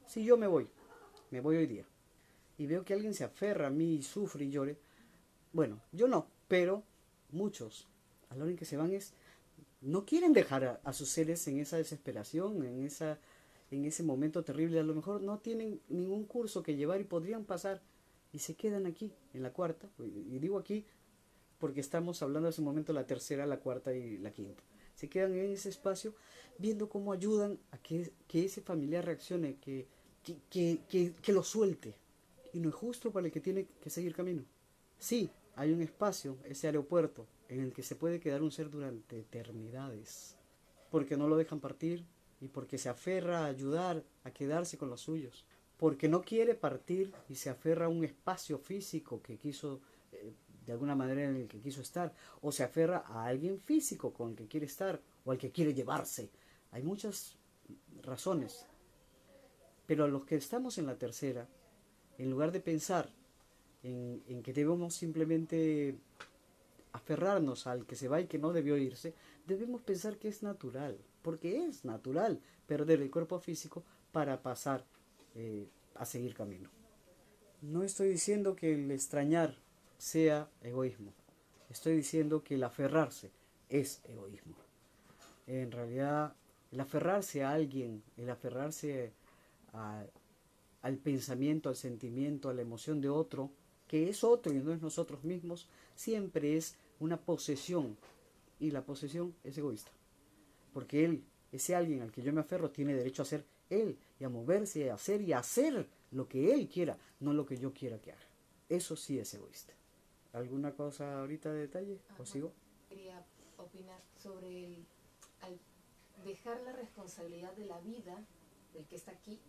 Si 0.08 0.24
yo 0.24 0.38
me 0.38 0.48
voy, 0.48 0.70
me 1.31 1.41
voy 1.41 1.58
hoy 1.58 1.67
día, 1.67 1.86
y 2.58 2.67
veo 2.67 2.86
que 2.86 2.93
alguien 2.93 3.13
se 3.13 3.24
aferra 3.24 3.67
a 3.67 3.72
mí 3.72 3.96
y 3.96 4.03
sufre 4.03 4.46
y 4.46 4.51
llore, 4.51 4.77
bueno, 5.51 5.81
yo 5.91 6.08
no, 6.08 6.27
pero 6.48 6.84
muchos 7.31 7.88
a 8.29 8.36
la 8.36 8.43
hora 8.43 8.51
en 8.51 8.58
que 8.58 8.65
se 8.65 8.77
van 8.77 8.93
es 8.93 9.13
no 9.81 10.05
quieren 10.05 10.31
dejar 10.31 10.79
a, 10.84 10.93
sus 10.93 11.10
seres 11.10 11.48
en 11.48 11.60
esa 11.60 11.77
desesperación, 11.77 12.63
en 12.63 12.84
esa 12.86 13.20
en 13.72 13.86
ese 13.86 14.03
momento 14.03 14.43
terrible, 14.43 14.79
a 14.79 14.84
lo 14.84 14.93
mejor 14.93 15.22
no 15.22 15.39
tienen 15.39 15.79
ningún 15.88 16.25
curso 16.25 16.62
que 16.62 16.75
llevar 16.75 17.00
y 17.00 17.05
podrían 17.05 17.46
pasar 17.46 17.81
y 18.34 18.39
se 18.39 18.53
quedan 18.55 18.86
aquí 18.86 19.13
en 19.34 19.43
la 19.43 19.53
cuarta, 19.53 19.89
y 19.98 20.38
digo 20.39 20.60
aquí 20.60 20.86
porque 21.58 21.79
estamos 21.79 22.22
hablando 22.22 22.50
en 22.50 22.53
ese 22.53 22.62
momento 22.62 22.91
la 22.91 23.08
tercera, 23.08 23.46
la 23.46 23.60
cuarta 23.60 23.93
y 23.93 24.17
la 24.17 24.31
quinta. 24.31 24.62
Se 24.96 25.10
quedan 25.10 25.34
en 25.34 25.52
ese 25.52 25.70
espacio 25.70 26.14
viendo 26.58 26.90
cómo 26.90 27.12
ayudan 27.12 27.60
a 27.72 27.78
que, 27.78 28.12
ese 28.34 28.62
familiar 28.62 29.06
reaccione, 29.06 29.56
que, 29.56 29.88
que, 30.24 30.82
que, 30.88 31.14
que, 31.22 31.34
lo 31.34 31.44
suelte. 31.44 31.96
Y 32.54 32.60
no 32.60 32.70
es 32.70 32.76
justo 32.76 33.12
para 33.12 33.26
el 33.26 33.34
que 33.34 33.40
tiene 33.40 33.68
que 33.82 33.90
seguir 33.90 34.14
camino. 34.14 34.44
Sí, 35.00 35.32
hay 35.56 35.72
un 35.72 35.82
espacio, 35.82 36.38
ese 36.46 36.68
aeropuerto, 36.68 37.26
en 37.50 37.62
el 37.62 37.74
que 37.74 37.84
se 37.84 37.96
puede 37.96 38.20
quedar 38.20 38.42
un 38.42 38.52
ser 38.52 38.70
durante 38.70 39.20
eternidades, 39.20 40.38
porque 40.90 41.18
no 41.18 41.28
lo 41.28 41.38
dejan 41.38 41.60
partir 41.60 42.06
y 42.40 42.48
porque 42.48 42.78
se 42.78 42.90
aferra 42.90 43.46
a 43.46 43.48
ayudar 43.48 44.04
a 44.24 44.32
quedarse 44.32 44.78
con 44.78 44.90
los 44.90 45.02
suyos, 45.02 45.46
porque 45.78 46.08
no 46.08 46.22
quiere 46.22 46.56
partir 46.56 47.14
y 47.28 47.36
se 47.36 47.50
aferra 47.50 47.86
a 47.86 47.90
un 47.90 48.04
espacio 48.04 48.58
físico 48.58 49.22
que 49.22 49.38
quiso 49.38 49.82
eh, 50.12 50.34
de 50.65 50.74
alguna 50.74 50.96
manera 50.96 51.24
en 51.24 51.36
el 51.36 51.48
que 51.48 51.60
quiso 51.60 51.82
estar, 51.82 52.13
o 52.41 52.51
se 52.51 52.63
aferra 52.63 53.03
a 53.08 53.25
alguien 53.25 53.60
físico 53.60 54.13
con 54.13 54.32
el 54.32 54.36
que 54.36 54.48
quiere 54.48 54.65
estar 54.65 55.01
o 55.25 55.32
al 55.32 55.38
que 55.38 55.51
quiere 55.51 55.74
llevarse. 55.74 56.30
Hay 56.72 56.84
muchas 56.84 57.38
razones, 58.03 58.65
pero 59.86 60.08
los 60.08 60.25
que 60.25 60.36
estamos 60.36 60.77
en 60.77 60.86
la 60.86 60.98
tercera, 60.98 61.48
en 62.18 62.30
lugar 62.30 62.51
de 62.51 62.60
pensar 62.60 63.10
en, 63.84 64.24
en 64.27 64.44
que 64.44 64.53
debemos 64.53 64.94
simplemente 64.94 65.98
aferrarnos 66.94 67.68
al 67.68 67.86
que 67.86 67.96
se 67.96 68.08
va 68.08 68.22
y 68.22 68.27
que 68.27 68.38
no 68.38 68.53
debió 68.53 68.77
irse, 68.77 69.13
debemos 69.48 69.82
pensar 69.82 70.18
que 70.18 70.27
es 70.27 70.44
natural, 70.44 70.98
porque 71.22 71.65
es 71.65 71.86
natural 71.86 72.39
perder 72.68 73.01
el 73.01 73.12
cuerpo 73.12 73.39
físico 73.39 73.84
para 74.12 74.41
pasar 74.41 74.86
eh, 75.36 75.68
a 75.96 76.06
seguir 76.06 76.34
camino. 76.34 76.70
No 77.62 77.84
estoy 77.84 78.10
diciendo 78.10 78.56
que 78.56 78.74
el 78.74 78.91
extrañar 78.91 79.56
sea 80.01 80.50
egoísmo, 80.63 81.13
estoy 81.70 81.96
diciendo 81.96 82.43
que 82.43 82.55
el 82.55 82.63
aferrarse 82.63 83.29
es 83.70 84.01
egoísmo. 84.05 84.55
En 85.46 85.72
realidad, 85.72 86.34
el 86.72 86.79
aferrarse 86.79 87.43
a 87.43 87.51
alguien, 87.51 88.01
el 88.17 88.31
aferrarse 88.31 89.13
al 89.72 90.98
pensamiento, 90.98 91.70
al 91.70 91.75
sentimiento, 91.75 92.50
a 92.50 92.55
la 92.55 92.63
emoción 92.63 93.00
de 93.00 93.10
otro, 93.10 93.51
que 93.88 94.10
es 94.10 94.24
otro 94.24 94.51
y 94.51 94.58
no 94.58 94.74
es 94.74 94.81
nosotros 94.81 95.24
mismos, 95.24 95.67
siempre 95.93 96.58
es 96.58 96.77
una 97.00 97.17
posesión. 97.17 97.96
Y 98.60 98.72
la 98.72 98.84
posesión 98.84 99.36
es 99.43 99.55
egoísta. 99.55 99.91
Porque 100.74 101.05
él, 101.05 101.24
ese 101.51 101.75
alguien 101.75 102.01
al 102.01 102.12
que 102.12 102.24
yo 102.24 102.34
me 102.34 102.41
aferro, 102.41 102.72
tiene 102.72 102.96
derecho 102.96 103.22
a 103.22 103.25
ser 103.25 103.46
él 103.70 104.00
y 104.20 104.24
a 104.24 104.29
moverse, 104.29 104.89
a 104.89 104.96
hacer 104.96 105.22
y 105.22 105.31
a 105.31 105.39
hacer 105.39 105.88
lo 106.10 106.27
que 106.27 106.55
él 106.55 106.67
quiera, 106.67 106.98
no 107.20 107.34
lo 107.34 107.46
que 107.46 107.58
yo 107.58 107.72
quiera 107.72 108.00
que 108.00 108.13
haga. 108.13 108.27
Eso 108.67 108.96
sí 108.96 109.20
es 109.20 109.31
egoísta. 109.36 109.74
¿Alguna 110.34 110.74
cosa 110.76 111.20
ahorita 111.20 111.52
de 111.52 111.60
detalle? 111.62 112.00
¿O 112.18 112.26
sigo? 112.26 112.54
Quería 112.90 113.26
opinar 113.58 114.02
sobre 114.18 114.66
el, 114.66 114.86
al 115.42 115.60
dejar 116.24 116.62
la 116.62 116.72
responsabilidad 116.74 117.54
de 117.54 117.66
la 117.66 117.80
vida 117.80 118.26
del 118.74 118.86
que 118.88 118.96
está 118.96 119.12
aquí 119.12 119.40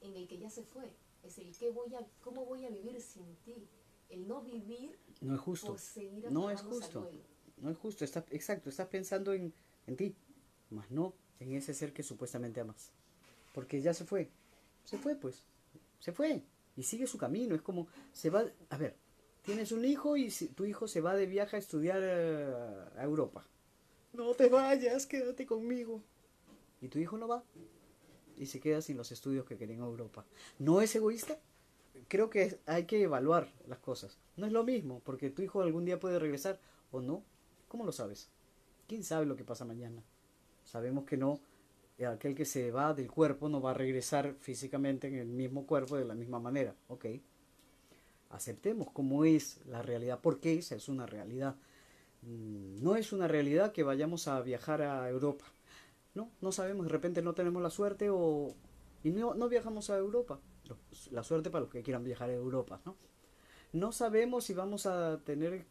en 0.00 0.16
el 0.16 0.26
que 0.26 0.38
ya 0.38 0.50
se 0.50 0.62
fue. 0.62 0.90
Es 1.22 1.38
el 1.38 1.54
que 1.56 1.70
voy 1.70 1.94
a, 1.94 2.06
cómo 2.22 2.46
voy 2.46 2.64
a 2.64 2.70
vivir 2.70 3.00
sin 3.00 3.36
ti 3.44 3.68
el 4.10 4.26
no 4.26 4.42
vivir 4.42 4.98
no 5.20 5.34
es 5.34 5.40
justo. 5.40 5.76
no 6.30 6.50
es 6.50 6.62
justo. 6.62 7.10
No 7.58 7.70
es 7.70 7.76
justo. 7.76 8.04
Está, 8.04 8.24
exacto, 8.30 8.70
estás 8.70 8.88
pensando 8.88 9.32
en, 9.32 9.52
en 9.86 9.96
ti, 9.96 10.16
más 10.70 10.90
no 10.90 11.14
en 11.38 11.52
ese 11.52 11.74
ser 11.74 11.92
que 11.92 12.02
supuestamente 12.02 12.60
amas. 12.60 12.92
Porque 13.54 13.80
ya 13.80 13.94
se 13.94 14.04
fue. 14.04 14.30
Se 14.84 14.98
fue, 14.98 15.14
pues. 15.14 15.44
Se 15.98 16.12
fue. 16.12 16.42
Y 16.76 16.82
sigue 16.82 17.06
su 17.06 17.18
camino. 17.18 17.54
Es 17.54 17.62
como, 17.62 17.88
se 18.12 18.30
va. 18.30 18.44
A 18.70 18.76
ver, 18.76 18.96
tienes 19.42 19.72
un 19.72 19.84
hijo 19.84 20.16
y 20.16 20.30
tu 20.30 20.64
hijo 20.64 20.88
se 20.88 21.00
va 21.00 21.14
de 21.14 21.26
viaje 21.26 21.56
a 21.56 21.58
estudiar 21.58 22.02
a, 22.02 23.00
a 23.00 23.04
Europa. 23.04 23.46
No 24.12 24.34
te 24.34 24.48
vayas, 24.48 25.06
quédate 25.06 25.46
conmigo. 25.46 26.02
Y 26.80 26.88
tu 26.88 26.98
hijo 26.98 27.16
no 27.18 27.28
va. 27.28 27.44
Y 28.36 28.46
se 28.46 28.60
queda 28.60 28.80
sin 28.80 28.96
los 28.96 29.12
estudios 29.12 29.44
que 29.44 29.56
quería 29.56 29.76
en 29.76 29.82
Europa. 29.82 30.24
¿No 30.58 30.80
es 30.80 30.94
egoísta? 30.96 31.38
creo 32.08 32.30
que 32.30 32.58
hay 32.66 32.84
que 32.84 33.02
evaluar 33.02 33.48
las 33.66 33.78
cosas. 33.78 34.18
No 34.36 34.46
es 34.46 34.52
lo 34.52 34.64
mismo, 34.64 35.00
porque 35.04 35.30
tu 35.30 35.42
hijo 35.42 35.62
algún 35.62 35.84
día 35.84 36.00
puede 36.00 36.18
regresar 36.18 36.60
o 36.90 37.00
no. 37.00 37.22
¿Cómo 37.68 37.84
lo 37.84 37.92
sabes? 37.92 38.30
¿Quién 38.88 39.04
sabe 39.04 39.26
lo 39.26 39.36
que 39.36 39.44
pasa 39.44 39.64
mañana? 39.64 40.02
Sabemos 40.64 41.04
que 41.04 41.16
no, 41.16 41.40
eh, 41.98 42.06
aquel 42.06 42.34
que 42.34 42.44
se 42.44 42.70
va 42.70 42.94
del 42.94 43.10
cuerpo 43.10 43.48
no 43.48 43.60
va 43.60 43.70
a 43.70 43.74
regresar 43.74 44.34
físicamente 44.40 45.06
en 45.08 45.14
el 45.14 45.28
mismo 45.28 45.66
cuerpo 45.66 45.96
de 45.96 46.04
la 46.04 46.14
misma 46.14 46.40
manera. 46.40 46.74
Ok. 46.88 47.06
Aceptemos 48.30 48.90
cómo 48.92 49.24
es 49.24 49.60
la 49.66 49.82
realidad, 49.82 50.20
porque 50.22 50.54
esa 50.54 50.76
es 50.76 50.88
una 50.88 51.06
realidad. 51.06 51.56
Mm, 52.22 52.82
no 52.82 52.96
es 52.96 53.12
una 53.12 53.28
realidad 53.28 53.72
que 53.72 53.82
vayamos 53.82 54.28
a 54.28 54.40
viajar 54.40 54.82
a 54.82 55.08
Europa. 55.08 55.44
No, 56.14 56.30
no 56.40 56.52
sabemos, 56.52 56.86
de 56.86 56.92
repente 56.92 57.22
no 57.22 57.34
tenemos 57.34 57.62
la 57.62 57.70
suerte 57.70 58.08
o... 58.10 58.54
y 59.04 59.10
no, 59.10 59.34
no 59.34 59.48
viajamos 59.48 59.90
a 59.90 59.98
Europa 59.98 60.40
la 61.10 61.22
suerte 61.22 61.50
para 61.50 61.62
los 61.62 61.70
que 61.70 61.82
quieran 61.82 62.04
viajar 62.04 62.30
a 62.30 62.34
Europa, 62.34 62.80
¿no? 62.84 62.96
No 63.72 63.92
sabemos 63.92 64.44
si 64.44 64.54
vamos 64.54 64.86
a 64.86 65.20
tener 65.24 65.64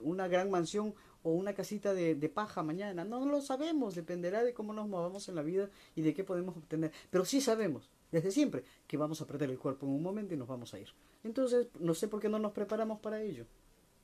una 0.00 0.28
gran 0.28 0.50
mansión 0.50 0.94
o 1.22 1.32
una 1.32 1.54
casita 1.54 1.94
de, 1.94 2.28
paja 2.28 2.62
mañana. 2.62 3.04
No 3.04 3.24
lo 3.26 3.40
sabemos, 3.40 3.94
dependerá 3.94 4.44
de 4.44 4.54
cómo 4.54 4.72
nos 4.72 4.88
movamos 4.88 5.28
en 5.28 5.34
la 5.34 5.42
vida 5.42 5.68
y 5.96 6.02
de 6.02 6.14
qué 6.14 6.22
podemos 6.22 6.56
obtener. 6.56 6.92
Pero 7.10 7.24
sí 7.24 7.40
sabemos, 7.40 7.90
desde 8.14 8.30
siempre, 8.30 8.62
que 8.86 8.96
vamos 8.96 9.20
a 9.20 9.26
perder 9.26 9.50
el 9.50 9.58
cuerpo 9.58 9.86
en 9.86 9.92
un 9.92 10.02
momento 10.02 10.34
y 10.34 10.36
nos 10.36 10.46
vamos 10.46 10.72
a 10.72 10.78
ir. 10.78 10.88
Entonces, 11.24 11.66
no 11.80 11.94
sé 11.94 12.06
por 12.06 12.20
qué 12.20 12.28
no 12.28 12.38
nos 12.38 12.52
preparamos 12.52 13.00
para 13.00 13.20
ello. 13.20 13.44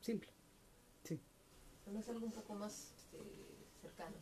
Simple. 0.01 0.29
Sí. 1.05 1.21
es 1.97 2.09
algo 2.09 2.27
un 2.27 2.33
poco 2.33 2.57
más 2.57 2.93
este, 2.97 3.19
cercano. 3.81 4.17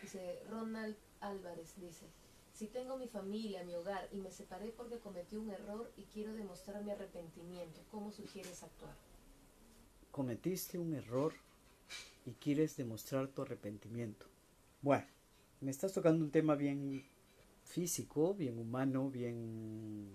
Dice 0.00 0.44
Ronald 0.48 0.96
Álvarez, 1.20 1.74
dice, 1.76 2.06
si 2.52 2.68
tengo 2.68 2.96
mi 2.96 3.08
familia, 3.08 3.64
mi 3.64 3.74
hogar 3.74 4.08
y 4.12 4.18
me 4.18 4.30
separé 4.30 4.70
porque 4.76 5.00
cometí 5.00 5.36
un 5.36 5.50
error 5.50 5.90
y 5.96 6.04
quiero 6.04 6.32
demostrar 6.34 6.84
mi 6.84 6.92
arrepentimiento, 6.92 7.80
¿cómo 7.90 8.12
sugieres 8.12 8.62
actuar? 8.62 8.94
Cometiste 10.12 10.78
un 10.78 10.94
error 10.94 11.32
y 12.26 12.30
quieres 12.34 12.76
demostrar 12.76 13.26
tu 13.26 13.42
arrepentimiento. 13.42 14.26
Bueno, 14.82 15.06
me 15.60 15.72
estás 15.72 15.92
tocando 15.92 16.24
un 16.24 16.30
tema 16.30 16.54
bien 16.54 17.04
físico, 17.64 18.34
bien 18.34 18.58
humano, 18.58 19.10
bien 19.10 20.12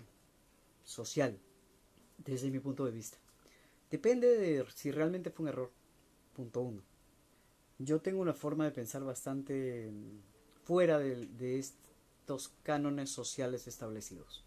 social, 0.84 1.38
desde 2.18 2.50
mi 2.50 2.60
punto 2.60 2.86
de 2.86 2.92
vista. 2.92 3.18
Depende 3.90 4.28
de 4.38 4.66
si 4.76 4.92
realmente 4.92 5.32
fue 5.32 5.44
un 5.44 5.50
error. 5.50 5.72
Punto 6.36 6.62
uno. 6.62 6.82
Yo 7.80 8.02
tengo 8.02 8.22
una 8.22 8.34
forma 8.34 8.66
de 8.66 8.72
pensar 8.72 9.04
bastante 9.04 9.92
fuera 10.64 11.00
de, 11.00 11.26
de, 11.26 11.60
estos 11.60 12.52
cánones 12.64 13.10
sociales 13.10 13.68
establecidos. 13.68 14.44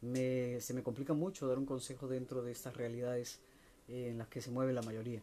Me, 0.00 0.60
se 0.60 0.72
me 0.72 0.82
complica 0.82 1.12
mucho 1.12 1.46
dar 1.46 1.58
un 1.58 1.66
consejo 1.66 2.08
dentro 2.08 2.42
de 2.42 2.52
estas 2.52 2.76
realidades 2.76 3.40
en 3.88 4.18
las 4.18 4.28
que 4.28 4.40
se 4.40 4.50
mueve 4.50 4.72
la 4.72 4.82
mayoría. 4.82 5.22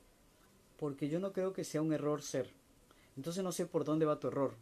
Porque 0.77 1.09
yo 1.09 1.19
no 1.19 1.33
creo 1.33 1.53
que 1.53 1.63
sea 1.63 1.81
un 1.81 1.93
error 1.93 2.21
ser. 2.21 2.51
Entonces 3.15 3.43
no 3.43 3.51
sé 3.51 3.65
por 3.65 3.83
dónde 3.83 4.05
va 4.05 4.19
tu 4.19 4.27
error. 4.27 4.53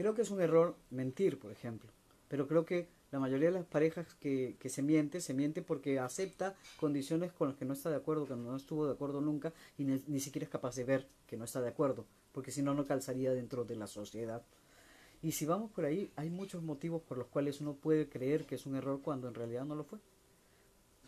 Creo 0.00 0.14
que 0.14 0.22
es 0.22 0.30
un 0.30 0.40
error 0.40 0.76
mentir, 0.88 1.38
por 1.38 1.52
ejemplo. 1.52 1.90
Pero 2.28 2.48
creo 2.48 2.64
que 2.64 2.88
la 3.10 3.20
mayoría 3.20 3.48
de 3.48 3.58
las 3.58 3.66
parejas 3.66 4.14
que, 4.14 4.56
se 4.64 4.80
miente, 4.80 5.20
se 5.20 5.34
miente 5.34 5.60
porque 5.60 5.98
acepta 5.98 6.54
condiciones 6.78 7.32
con 7.32 7.48
las 7.48 7.58
que 7.58 7.66
no 7.66 7.74
está 7.74 7.90
de 7.90 7.96
acuerdo, 7.96 8.26
que 8.26 8.34
no 8.34 8.56
estuvo 8.56 8.86
de 8.86 8.94
acuerdo 8.94 9.20
nunca 9.20 9.52
y 9.76 9.84
ni, 9.84 10.02
ni 10.06 10.18
siquiera 10.18 10.46
es 10.46 10.50
capaz 10.50 10.74
de 10.76 10.84
ver 10.84 11.06
que 11.26 11.36
no 11.36 11.44
está 11.44 11.60
de 11.60 11.68
acuerdo, 11.68 12.06
porque 12.32 12.50
si 12.50 12.62
no, 12.62 12.72
no 12.72 12.86
calzaría 12.86 13.34
dentro 13.34 13.66
de 13.66 13.76
la 13.76 13.86
sociedad. 13.86 14.42
Y 15.20 15.32
si 15.32 15.44
vamos 15.44 15.70
por 15.70 15.84
ahí, 15.84 16.10
hay 16.16 16.30
muchos 16.30 16.62
motivos 16.62 17.02
por 17.02 17.18
los 17.18 17.26
cuales 17.26 17.60
uno 17.60 17.74
puede 17.74 18.08
creer 18.08 18.46
que 18.46 18.54
es 18.54 18.64
un 18.64 18.76
error 18.76 19.02
cuando 19.02 19.28
en 19.28 19.34
realidad 19.34 19.66
no 19.66 19.74
lo 19.74 19.84
fue. 19.84 19.98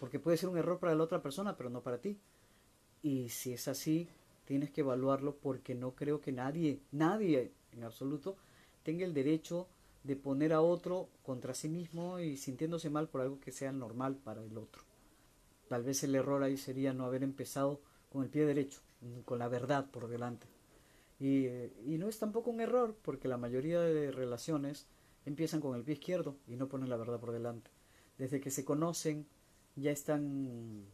Porque 0.01 0.21
puede 0.21 0.37
ser 0.37 0.51
un 0.51 0.59
error 0.59 0.79
para 0.79 0.95
la 0.95 1.03
otra 1.03 1.23
persona, 1.23 1.57
pero 1.57 1.71
no 1.71 1.81
para 1.81 2.03
ti. 2.03 2.19
Y 3.03 3.31
si 3.31 3.55
es 3.55 3.69
así, 3.69 4.11
tienes 4.45 4.71
que 4.71 4.83
evaluarlo 4.83 5.37
porque 5.37 5.75
no 5.75 5.95
creo 5.95 6.21
que 6.21 6.33
nadie, 6.33 6.83
nadie 6.91 7.53
en 7.73 7.85
absoluto, 7.85 8.37
tenga 8.83 9.05
el 9.05 9.15
derecho 9.15 9.69
de 10.05 10.17
poner 10.17 10.53
a 10.53 10.61
otro 10.61 11.09
contra 11.23 11.55
sí 11.55 11.69
mismo 11.69 12.19
y 12.19 12.37
sintiéndose 12.37 12.91
mal 12.91 13.09
por 13.09 13.21
algo 13.21 13.41
que 13.41 13.53
sea 13.53 13.73
normal 13.73 14.17
para 14.17 14.43
el 14.43 14.57
otro. 14.59 14.83
Tal 15.69 15.85
vez 15.85 16.03
el 16.03 16.15
error 16.15 16.43
ahí 16.43 16.57
sería 16.57 16.93
no 16.93 17.05
haber 17.05 17.23
empezado 17.23 17.81
con 18.11 18.25
el 18.25 18.31
pie 18.31 18.45
derecho, 18.45 18.81
con 19.25 19.39
la 19.39 19.49
verdad 19.49 19.91
por 19.91 20.09
delante. 20.09 20.47
Y, 21.21 21.47
no 21.99 22.09
es 22.09 22.19
tampoco 22.19 22.51
un 22.51 22.61
error, 22.61 22.97
porque 23.01 23.29
la 23.29 23.37
mayoría 23.37 23.81
de 23.81 24.11
relaciones 24.11 24.87
empiezan 25.25 25.61
con 25.61 25.77
el 25.77 25.85
pie 25.85 25.95
izquierdo 25.95 26.37
y 26.49 26.57
no 26.57 26.69
ponen 26.69 26.91
la 26.91 26.97
verdad 26.97 27.21
por 27.21 27.31
delante. 27.31 27.71
Desde 28.19 28.41
que 28.41 28.51
se 28.51 28.65
conocen 28.65 29.27
ya 29.77 29.93
están 29.93 30.85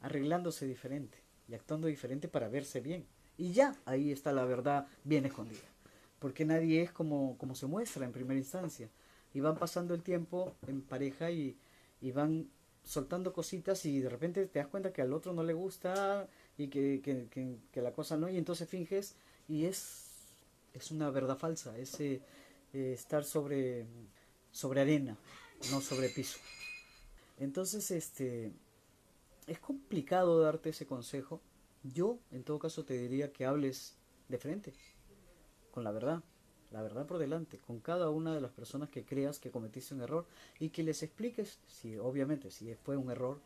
arreglándose 0.00 0.66
diferente 0.66 1.18
y 1.46 1.54
actuando 1.54 1.88
diferente 1.88 2.26
para 2.26 2.48
verse 2.48 2.80
bien. 2.80 3.06
Y 3.36 3.52
ya 3.52 3.76
ahí 3.84 4.12
está 4.12 4.32
la 4.32 4.46
verdad 4.46 4.88
bien 5.04 5.26
escondida 5.26 5.75
porque 6.26 6.44
nadie 6.44 6.82
es 6.82 6.90
como, 6.90 7.38
como 7.38 7.54
se 7.54 7.66
muestra 7.66 8.04
en 8.04 8.10
primera 8.10 8.36
instancia. 8.36 8.90
Y 9.32 9.38
van 9.38 9.56
pasando 9.56 9.94
el 9.94 10.02
tiempo 10.02 10.56
en 10.66 10.82
pareja 10.82 11.30
y, 11.30 11.56
y 12.00 12.10
van 12.10 12.50
soltando 12.82 13.32
cositas 13.32 13.86
y 13.86 14.00
de 14.00 14.08
repente 14.08 14.44
te 14.46 14.58
das 14.58 14.66
cuenta 14.66 14.92
que 14.92 15.02
al 15.02 15.12
otro 15.12 15.32
no 15.32 15.44
le 15.44 15.52
gusta 15.52 16.28
y 16.58 16.66
que, 16.66 17.00
que, 17.00 17.28
que, 17.70 17.80
la 17.80 17.92
cosa 17.92 18.16
no, 18.16 18.28
y 18.28 18.38
entonces 18.38 18.68
finges 18.68 19.14
y 19.46 19.66
es, 19.66 20.32
es 20.74 20.90
una 20.90 21.10
verdad 21.10 21.38
falsa, 21.38 21.78
es 21.78 22.00
eh, 22.00 22.20
estar 22.72 23.22
sobre, 23.22 23.86
sobre 24.50 24.80
arena, 24.80 25.16
no 25.70 25.80
sobre 25.80 26.08
piso. 26.08 26.40
Entonces, 27.38 27.88
este, 27.92 28.50
es 29.46 29.60
complicado 29.60 30.40
darte 30.40 30.70
ese 30.70 30.86
consejo. 30.86 31.40
Yo, 31.84 32.18
en 32.32 32.42
todo 32.42 32.58
caso, 32.58 32.84
te 32.84 32.98
diría 32.98 33.32
que 33.32 33.46
hables 33.46 33.94
de 34.28 34.38
frente, 34.38 34.72
con 35.76 35.84
la 35.84 35.92
verdad, 35.92 36.22
la 36.70 36.80
verdad 36.80 37.04
por 37.04 37.18
delante, 37.18 37.58
con 37.58 37.80
cada 37.80 38.08
una 38.08 38.34
de 38.34 38.40
las 38.40 38.50
personas 38.50 38.88
que 38.88 39.04
creas 39.04 39.38
que 39.38 39.50
cometiste 39.50 39.92
un 39.92 40.00
error 40.00 40.24
y 40.58 40.70
que 40.70 40.82
les 40.82 41.02
expliques, 41.02 41.58
si 41.66 41.98
obviamente 41.98 42.50
si 42.50 42.74
fue 42.76 42.96
un 42.96 43.10
error, 43.10 43.42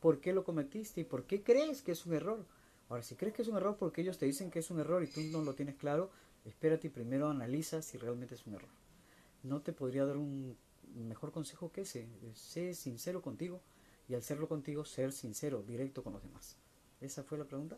por 0.00 0.18
qué 0.18 0.32
lo 0.32 0.44
cometiste 0.44 1.02
y 1.02 1.04
por 1.04 1.24
qué 1.24 1.42
crees 1.42 1.82
que 1.82 1.92
es 1.92 2.06
un 2.06 2.14
error. 2.14 2.46
Ahora, 2.88 3.02
si 3.02 3.16
crees 3.16 3.34
que 3.34 3.42
es 3.42 3.48
un 3.48 3.58
error 3.58 3.76
porque 3.78 4.00
ellos 4.00 4.16
te 4.16 4.24
dicen 4.24 4.50
que 4.50 4.60
es 4.60 4.70
un 4.70 4.80
error 4.80 5.02
y 5.02 5.08
tú 5.08 5.20
no 5.24 5.42
lo 5.42 5.52
tienes 5.52 5.74
claro, 5.74 6.10
espérate 6.46 6.86
y 6.86 6.90
primero 6.90 7.28
analiza 7.28 7.82
si 7.82 7.98
realmente 7.98 8.34
es 8.34 8.46
un 8.46 8.54
error. 8.54 8.70
No 9.42 9.60
te 9.60 9.74
podría 9.74 10.06
dar 10.06 10.16
un 10.16 10.56
mejor 10.94 11.32
consejo 11.32 11.70
que 11.70 11.82
ese. 11.82 12.08
Sé 12.32 12.72
sincero 12.72 13.20
contigo 13.20 13.60
y 14.08 14.14
al 14.14 14.22
serlo 14.22 14.48
contigo, 14.48 14.86
ser 14.86 15.12
sincero, 15.12 15.62
directo 15.62 16.02
con 16.02 16.14
los 16.14 16.22
demás. 16.22 16.56
¿Esa 17.02 17.24
fue 17.24 17.36
la 17.36 17.44
pregunta? 17.44 17.76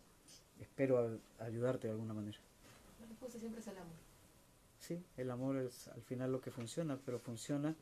Espero 0.60 1.18
ayudarte 1.40 1.88
de 1.88 1.92
alguna 1.94 2.14
manera 2.14 2.45
siempre 3.38 3.60
es 3.60 3.66
el 3.68 3.78
amor. 3.78 3.96
Sí, 4.78 5.04
el 5.16 5.30
amor 5.30 5.56
es 5.56 5.88
al 5.88 6.02
final 6.02 6.32
lo 6.32 6.40
que 6.40 6.50
funciona, 6.50 6.98
pero 7.04 7.18
funciona 7.18 7.74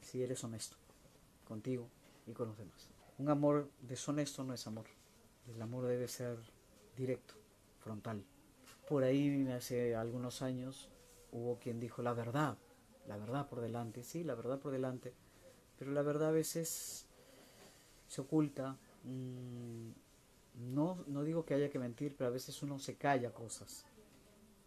si 0.00 0.22
eres 0.22 0.42
honesto 0.44 0.76
contigo 1.46 1.88
y 2.26 2.32
con 2.32 2.48
los 2.48 2.58
demás. 2.58 2.88
Un 3.18 3.28
amor 3.28 3.70
deshonesto 3.80 4.44
no 4.44 4.54
es 4.54 4.66
amor. 4.66 4.86
El 5.48 5.60
amor 5.60 5.86
debe 5.86 6.08
ser 6.08 6.38
directo, 6.96 7.34
frontal. 7.80 8.22
Por 8.88 9.04
ahí 9.04 9.46
hace 9.48 9.94
algunos 9.94 10.42
años 10.42 10.88
hubo 11.32 11.58
quien 11.58 11.80
dijo 11.80 12.02
la 12.02 12.12
verdad, 12.12 12.56
la 13.06 13.16
verdad 13.16 13.48
por 13.48 13.60
delante, 13.60 14.04
sí, 14.04 14.24
la 14.24 14.34
verdad 14.34 14.58
por 14.58 14.72
delante, 14.72 15.14
pero 15.78 15.92
la 15.92 16.02
verdad 16.02 16.28
a 16.28 16.32
veces 16.32 17.06
se 18.08 18.20
oculta. 18.20 18.76
Mm, 19.04 19.90
no, 20.74 21.04
no 21.06 21.24
digo 21.24 21.44
que 21.44 21.54
haya 21.54 21.70
que 21.70 21.78
mentir, 21.78 22.16
pero 22.16 22.28
a 22.28 22.32
veces 22.32 22.62
uno 22.62 22.78
se 22.78 22.96
calla 22.96 23.32
cosas 23.32 23.86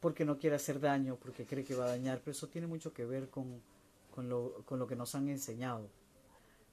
porque 0.03 0.25
no 0.25 0.37
quiere 0.37 0.57
hacer 0.57 0.81
daño, 0.81 1.15
porque 1.15 1.45
cree 1.45 1.63
que 1.63 1.75
va 1.75 1.85
a 1.85 1.95
dañar, 1.95 2.19
pero 2.19 2.33
eso 2.33 2.49
tiene 2.49 2.67
mucho 2.67 2.91
que 2.91 3.05
ver 3.05 3.29
con, 3.29 3.61
con, 4.13 4.27
lo, 4.27 4.61
con 4.65 4.77
lo 4.77 4.85
que 4.85 4.97
nos 4.97 5.15
han 5.15 5.29
enseñado. 5.29 5.87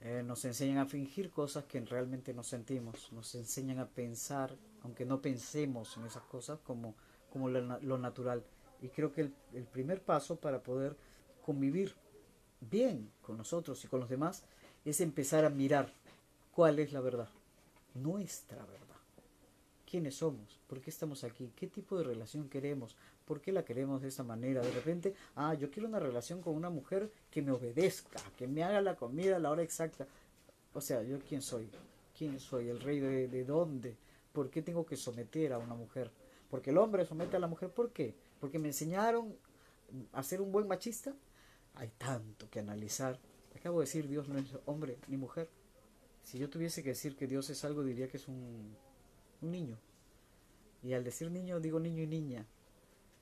Eh, 0.00 0.24
nos 0.26 0.44
enseñan 0.44 0.78
a 0.78 0.86
fingir 0.86 1.30
cosas 1.30 1.64
que 1.66 1.78
realmente 1.78 2.34
no 2.34 2.42
sentimos, 2.42 3.12
nos 3.12 3.32
enseñan 3.36 3.78
a 3.78 3.86
pensar, 3.86 4.56
aunque 4.82 5.04
no 5.04 5.22
pensemos 5.22 5.96
en 5.96 6.06
esas 6.06 6.24
cosas, 6.24 6.58
como, 6.66 6.96
como 7.32 7.48
lo, 7.48 7.78
lo 7.78 7.98
natural. 7.98 8.42
Y 8.82 8.88
creo 8.88 9.12
que 9.12 9.20
el, 9.20 9.34
el 9.54 9.62
primer 9.62 10.02
paso 10.02 10.34
para 10.34 10.60
poder 10.60 10.96
convivir 11.46 11.94
bien 12.60 13.12
con 13.22 13.36
nosotros 13.36 13.84
y 13.84 13.86
con 13.86 14.00
los 14.00 14.08
demás 14.08 14.42
es 14.84 15.00
empezar 15.00 15.44
a 15.44 15.50
mirar 15.50 15.92
cuál 16.50 16.80
es 16.80 16.92
la 16.92 17.00
verdad, 17.00 17.28
nuestra 17.94 18.66
verdad. 18.66 18.80
Quiénes 19.88 20.16
somos, 20.16 20.58
por 20.68 20.80
qué 20.80 20.90
estamos 20.90 21.22
aquí, 21.22 21.52
qué 21.54 21.68
tipo 21.68 21.96
de 21.96 22.04
relación 22.04 22.48
queremos, 22.48 22.96
por 23.30 23.40
qué 23.40 23.52
la 23.52 23.64
queremos 23.64 24.02
de 24.02 24.08
esa 24.08 24.24
manera. 24.24 24.60
De 24.60 24.72
repente, 24.72 25.14
ah, 25.36 25.54
yo 25.54 25.70
quiero 25.70 25.88
una 25.88 26.00
relación 26.00 26.42
con 26.42 26.56
una 26.56 26.68
mujer 26.68 27.12
que 27.30 27.42
me 27.42 27.52
obedezca, 27.52 28.18
que 28.36 28.48
me 28.48 28.64
haga 28.64 28.80
la 28.80 28.96
comida 28.96 29.36
a 29.36 29.38
la 29.38 29.52
hora 29.52 29.62
exacta. 29.62 30.08
O 30.74 30.80
sea, 30.80 31.00
yo 31.04 31.20
quién 31.20 31.40
soy, 31.40 31.70
quién 32.18 32.40
soy, 32.40 32.70
el 32.70 32.80
rey 32.80 32.98
de, 32.98 33.28
de 33.28 33.44
dónde, 33.44 33.96
por 34.32 34.50
qué 34.50 34.62
tengo 34.62 34.84
que 34.84 34.96
someter 34.96 35.52
a 35.52 35.58
una 35.58 35.76
mujer. 35.76 36.10
Porque 36.50 36.70
el 36.70 36.78
hombre 36.78 37.04
somete 37.04 37.36
a 37.36 37.38
la 37.38 37.46
mujer, 37.46 37.70
¿por 37.70 37.92
qué? 37.92 38.16
Porque 38.40 38.58
me 38.58 38.66
enseñaron 38.66 39.36
a 40.12 40.24
ser 40.24 40.40
un 40.40 40.50
buen 40.50 40.66
machista. 40.66 41.14
Hay 41.76 41.92
tanto 41.98 42.50
que 42.50 42.58
analizar. 42.58 43.16
Acabo 43.54 43.78
de 43.78 43.86
decir, 43.86 44.08
Dios 44.08 44.28
no 44.28 44.40
es 44.40 44.58
hombre 44.66 44.98
ni 45.06 45.16
mujer. 45.16 45.48
Si 46.24 46.36
yo 46.36 46.50
tuviese 46.50 46.82
que 46.82 46.88
decir 46.88 47.14
que 47.14 47.28
Dios 47.28 47.48
es 47.48 47.64
algo, 47.64 47.84
diría 47.84 48.08
que 48.08 48.16
es 48.16 48.26
un 48.26 48.74
un 49.42 49.50
niño. 49.50 49.78
Y 50.82 50.94
al 50.94 51.04
decir 51.04 51.30
niño 51.30 51.60
digo 51.60 51.78
niño 51.78 52.02
y 52.02 52.06
niña. 52.06 52.46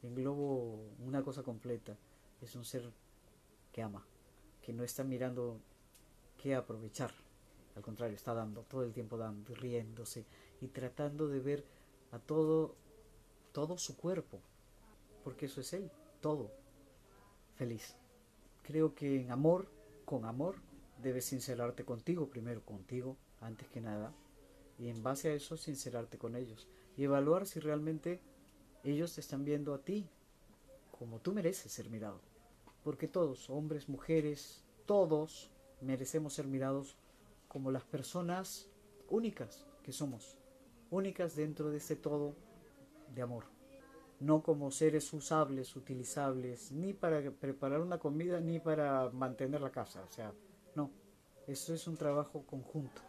Englobo 0.02 0.94
una 1.00 1.22
cosa 1.22 1.42
completa. 1.42 1.96
Es 2.40 2.54
un 2.54 2.64
ser 2.64 2.90
que 3.72 3.82
ama, 3.82 4.04
que 4.62 4.72
no 4.72 4.84
está 4.84 5.04
mirando 5.04 5.60
qué 6.36 6.54
aprovechar. 6.54 7.12
Al 7.76 7.82
contrario, 7.82 8.16
está 8.16 8.34
dando, 8.34 8.62
todo 8.62 8.84
el 8.84 8.92
tiempo 8.92 9.16
dando, 9.16 9.54
riéndose 9.54 10.26
y 10.60 10.68
tratando 10.68 11.28
de 11.28 11.40
ver 11.40 11.64
a 12.10 12.18
todo, 12.18 12.74
todo 13.52 13.78
su 13.78 13.96
cuerpo. 13.96 14.40
Porque 15.24 15.46
eso 15.46 15.60
es 15.60 15.72
él, 15.72 15.90
todo. 16.20 16.50
Feliz. 17.56 17.96
Creo 18.62 18.94
que 18.94 19.20
en 19.20 19.30
amor, 19.30 19.70
con 20.04 20.24
amor, 20.24 20.56
debes 21.02 21.26
sincerarte 21.26 21.84
contigo 21.84 22.28
primero, 22.28 22.62
contigo, 22.64 23.16
antes 23.40 23.68
que 23.68 23.80
nada, 23.80 24.12
y 24.78 24.88
en 24.88 25.02
base 25.02 25.30
a 25.30 25.34
eso 25.34 25.56
sincerarte 25.56 26.18
con 26.18 26.36
ellos 26.36 26.68
y 26.96 27.04
evaluar 27.04 27.46
si 27.46 27.60
realmente 27.60 28.20
ellos 28.84 29.14
te 29.14 29.20
están 29.20 29.44
viendo 29.44 29.74
a 29.74 29.82
ti 29.82 30.08
como 30.90 31.20
tú 31.20 31.32
mereces 31.32 31.72
ser 31.72 31.88
mirado. 31.90 32.20
Porque 32.82 33.08
todos, 33.08 33.50
hombres, 33.50 33.88
mujeres, 33.88 34.64
todos 34.86 35.50
merecemos 35.80 36.34
ser 36.34 36.46
mirados 36.46 36.96
como 37.48 37.70
las 37.70 37.84
personas 37.84 38.68
únicas 39.08 39.66
que 39.82 39.92
somos, 39.92 40.36
únicas 40.90 41.36
dentro 41.36 41.70
de 41.70 41.78
ese 41.78 41.96
todo 41.96 42.34
de 43.14 43.22
amor. 43.22 43.44
No 44.20 44.42
como 44.42 44.70
seres 44.70 45.12
usables, 45.12 45.76
utilizables, 45.76 46.72
ni 46.72 46.92
para 46.92 47.30
preparar 47.30 47.80
una 47.80 47.98
comida, 47.98 48.40
ni 48.40 48.58
para 48.58 49.10
mantener 49.10 49.60
la 49.60 49.70
casa. 49.70 50.02
O 50.02 50.12
sea, 50.12 50.32
no, 50.74 50.90
eso 51.46 51.72
es 51.72 51.86
un 51.86 51.96
trabajo 51.96 52.44
conjunto 52.44 53.00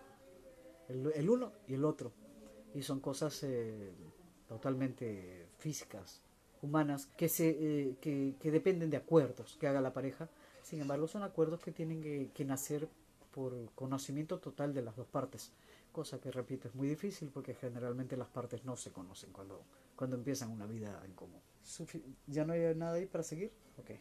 el, 0.89 1.29
uno 1.29 1.51
y 1.67 1.75
el 1.75 1.85
otro. 1.85 2.11
Y 2.73 2.81
son 2.81 2.99
cosas 2.99 3.43
eh, 3.43 3.93
totalmente 4.47 5.48
físicas, 5.59 6.21
humanas, 6.61 7.07
que, 7.17 7.29
se, 7.29 7.49
eh, 7.49 7.95
que, 8.01 8.35
que, 8.41 8.51
dependen 8.51 8.89
de 8.89 8.97
acuerdos 8.97 9.57
que 9.59 9.67
haga 9.67 9.81
la 9.81 9.93
pareja. 9.93 10.27
Sin 10.63 10.81
embargo, 10.81 11.07
son 11.07 11.23
acuerdos 11.23 11.61
que 11.61 11.71
tienen 11.71 12.01
que, 12.01 12.31
que, 12.33 12.45
nacer 12.45 12.87
por 13.31 13.53
conocimiento 13.75 14.39
total 14.39 14.73
de 14.73 14.81
las 14.81 14.95
dos 14.95 15.07
partes. 15.07 15.51
Cosa 15.91 16.19
que, 16.19 16.31
repito, 16.31 16.67
es 16.67 16.75
muy 16.75 16.87
difícil 16.87 17.29
porque 17.33 17.53
generalmente 17.53 18.17
las 18.17 18.27
partes 18.27 18.63
no 18.65 18.75
se 18.75 18.91
conocen 18.91 19.31
cuando, 19.31 19.63
cuando 19.95 20.15
empiezan 20.15 20.51
una 20.51 20.65
vida 20.65 21.01
en 21.05 21.13
común. 21.13 21.41
¿Ya 22.27 22.45
no 22.45 22.53
hay 22.53 22.75
nada 22.75 22.93
ahí 22.93 23.05
para 23.05 23.23
seguir? 23.23 23.51
Ok. 23.77 23.91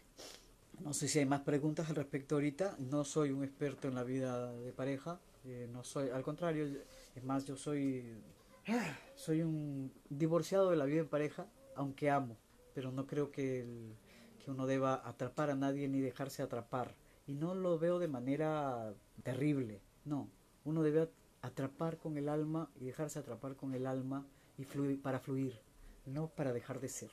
No 0.81 0.95
sé 0.95 1.09
si 1.09 1.19
hay 1.19 1.27
más 1.27 1.41
preguntas 1.41 1.89
al 1.89 1.97
respecto 1.97 2.37
ahorita. 2.37 2.77
No 2.79 3.05
soy 3.05 3.31
un 3.31 3.43
experto 3.43 3.89
en 3.89 3.95
la 3.95 4.05
vida 4.05 4.53
de 4.53 4.73
pareja. 4.73 5.21
Eh, 5.45 5.69
no 5.73 5.83
soy, 5.83 6.11
al 6.11 6.23
contrario, 6.23 6.67
es 7.15 7.25
más, 7.25 7.45
yo 7.45 7.57
soy, 7.57 8.05
soy 9.15 9.43
un 9.43 9.93
divorciado 10.09 10.71
de 10.71 10.77
la 10.77 10.85
vida 10.85 11.01
en 11.01 11.09
pareja, 11.09 11.47
aunque 11.75 12.11
amo, 12.11 12.37
pero 12.75 12.93
no 12.93 13.07
creo 13.07 13.31
que, 13.31 13.95
que 14.45 14.51
uno 14.51 14.67
deba 14.67 15.07
atrapar 15.09 15.51
a 15.51 15.55
nadie 15.57 15.89
ni 15.89 16.01
dejarse 16.01 16.43
atrapar. 16.43 16.95
Y 17.27 17.35
no 17.35 17.55
lo 17.55 17.79
veo 17.79 17.99
de 17.99 18.09
manera 18.09 18.95
terrible, 19.23 19.81
no. 20.05 20.31
Uno 20.65 20.83
debe 20.83 21.11
atrapar 21.43 21.99
con 21.99 22.17
el 22.17 22.29
alma 22.29 22.71
y 22.81 22.85
dejarse 22.85 23.19
atrapar 23.19 23.57
con 23.57 23.75
el 23.75 23.87
alma 23.87 24.27
y 24.57 24.65
fluir, 24.65 25.01
para 25.01 25.21
fluir, 25.21 25.61
no 26.07 26.29
para 26.29 26.53
dejar 26.53 26.81
de 26.81 26.89
ser, 26.89 27.11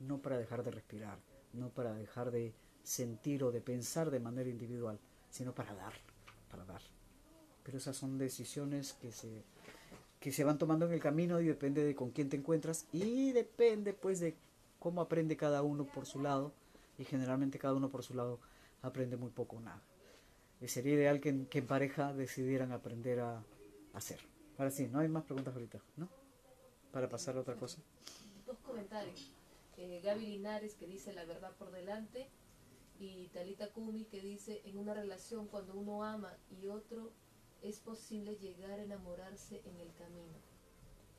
no 0.00 0.20
para 0.20 0.36
dejar 0.36 0.62
de 0.62 0.72
respirar, 0.72 1.18
no 1.52 1.70
para 1.70 1.94
dejar 1.94 2.30
de 2.30 2.54
sentir 2.82 3.44
o 3.44 3.52
de 3.52 3.60
pensar 3.60 4.10
de 4.10 4.20
manera 4.20 4.50
individual, 4.50 4.98
sino 5.30 5.54
para 5.54 5.74
dar, 5.74 5.94
para 6.50 6.64
dar. 6.64 6.82
Pero 7.62 7.78
esas 7.78 7.96
son 7.96 8.18
decisiones 8.18 8.92
que 8.94 9.12
se, 9.12 9.44
que 10.22 10.30
se 10.30 10.44
van 10.44 10.56
tomando 10.56 10.86
en 10.86 10.92
el 10.92 11.00
camino 11.00 11.40
y 11.40 11.46
depende 11.46 11.82
de 11.84 11.96
con 11.96 12.12
quién 12.12 12.28
te 12.28 12.36
encuentras 12.36 12.86
y 12.92 13.32
depende 13.32 13.92
pues 13.92 14.20
de 14.20 14.36
cómo 14.78 15.00
aprende 15.00 15.36
cada 15.36 15.62
uno 15.62 15.84
por 15.84 16.06
su 16.06 16.20
lado 16.20 16.52
y 16.96 17.04
generalmente 17.04 17.58
cada 17.58 17.74
uno 17.74 17.88
por 17.88 18.04
su 18.04 18.14
lado 18.14 18.38
aprende 18.82 19.16
muy 19.16 19.30
poco 19.30 19.56
o 19.56 19.60
nada. 19.60 19.82
Y 20.60 20.68
sería 20.68 20.94
ideal 20.94 21.20
que 21.20 21.48
en 21.50 21.66
pareja 21.66 22.12
decidieran 22.12 22.70
aprender 22.70 23.18
a, 23.18 23.42
hacer. 23.94 24.20
Ahora 24.58 24.70
sí, 24.70 24.86
no 24.86 25.00
hay 25.00 25.08
más 25.08 25.24
preguntas 25.24 25.54
ahorita, 25.54 25.80
¿no? 25.96 26.08
Para 26.92 27.08
pasar 27.08 27.36
a 27.36 27.40
otra 27.40 27.56
cosa. 27.56 27.82
Dos 28.46 28.58
comentarios. 28.58 29.34
Eh, 29.76 30.00
Gaby 30.04 30.24
Linares 30.26 30.74
que 30.74 30.86
dice 30.86 31.12
la 31.12 31.24
verdad 31.24 31.50
por 31.58 31.72
delante 31.72 32.28
y 33.00 33.26
Talita 33.34 33.70
Kumi 33.70 34.04
que 34.04 34.20
dice 34.20 34.62
en 34.66 34.78
una 34.78 34.94
relación 34.94 35.48
cuando 35.48 35.74
uno 35.74 36.04
ama 36.04 36.36
y 36.62 36.68
otro 36.68 37.10
es 37.62 37.80
posible 37.80 38.36
llegar 38.36 38.78
a 38.78 38.82
enamorarse 38.82 39.62
en 39.64 39.80
el 39.80 39.92
camino. 39.94 40.38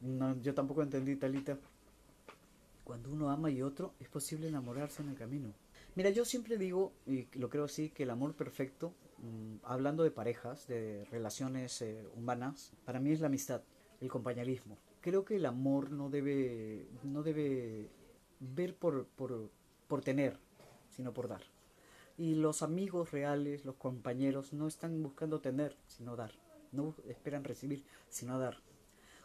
No, 0.02 0.42
yo 0.42 0.54
tampoco 0.54 0.82
entendí 0.82 1.16
Talita. 1.16 1.58
Cuando 2.84 3.12
uno 3.12 3.30
ama 3.30 3.50
y 3.50 3.62
otro 3.62 3.94
es 4.00 4.10
posible 4.10 4.48
enamorarse 4.50 5.02
en 5.02 5.10
el 5.10 5.16
camino. 5.16 5.54
Mira, 5.96 6.10
yo 6.10 6.26
siempre 6.26 6.58
digo, 6.58 6.92
y 7.06 7.28
lo 7.38 7.50
creo 7.50 7.66
así, 7.66 7.90
que 7.90 8.04
el 8.04 8.10
amor 8.10 8.34
perfecto, 8.34 8.94
mm, 9.20 9.58
hablando 9.64 10.04
de 10.04 10.12
parejas, 10.12 10.68
de 10.68 11.06
relaciones 11.12 11.82
eh, 11.82 12.06
humanas, 12.16 12.74
para 12.84 13.00
mí 13.00 13.12
es 13.12 13.22
la 13.22 13.28
amistad, 13.28 13.62
el 14.02 14.10
compañerismo. 14.10 14.78
Creo 15.02 15.24
que 15.24 15.36
el 15.38 15.46
amor 15.46 15.92
no 15.92 16.10
debe, 16.10 16.88
no 17.04 17.24
debe 17.24 17.90
ver 18.40 18.76
por, 18.76 19.06
por, 19.06 19.50
por 19.88 20.02
tener, 20.02 20.38
sino 20.90 21.14
por 21.14 21.28
dar. 21.28 21.53
Y 22.18 22.36
los 22.36 22.62
amigos 22.62 23.12
reales, 23.12 23.66
los 23.66 23.76
compañeros, 23.76 24.54
no 24.54 24.68
están 24.68 25.02
buscando 25.02 25.42
tener, 25.42 25.76
sino 25.88 26.16
dar. 26.16 26.32
No 26.72 26.96
esperan 27.08 27.44
recibir, 27.44 27.84
sino 28.10 28.38
dar. 28.40 28.58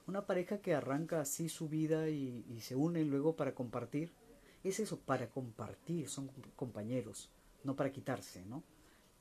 Una 0.07 0.27
pareja 0.27 0.59
que 0.62 0.74
arranca 0.74 1.20
así 1.20 1.51
su 1.51 1.68
vida 1.68 2.09
y, 2.09 2.61
se 2.61 2.74
une 2.74 3.05
luego 3.05 3.37
para 3.37 3.55
compartir, 3.55 4.12
es 4.64 4.81
eso, 4.81 4.98
para 5.01 5.29
compartir, 5.29 6.09
son 6.09 6.31
compañeros, 6.57 7.31
no 7.62 7.77
para 7.77 7.92
quitarse, 7.92 8.44
¿no? 8.46 8.64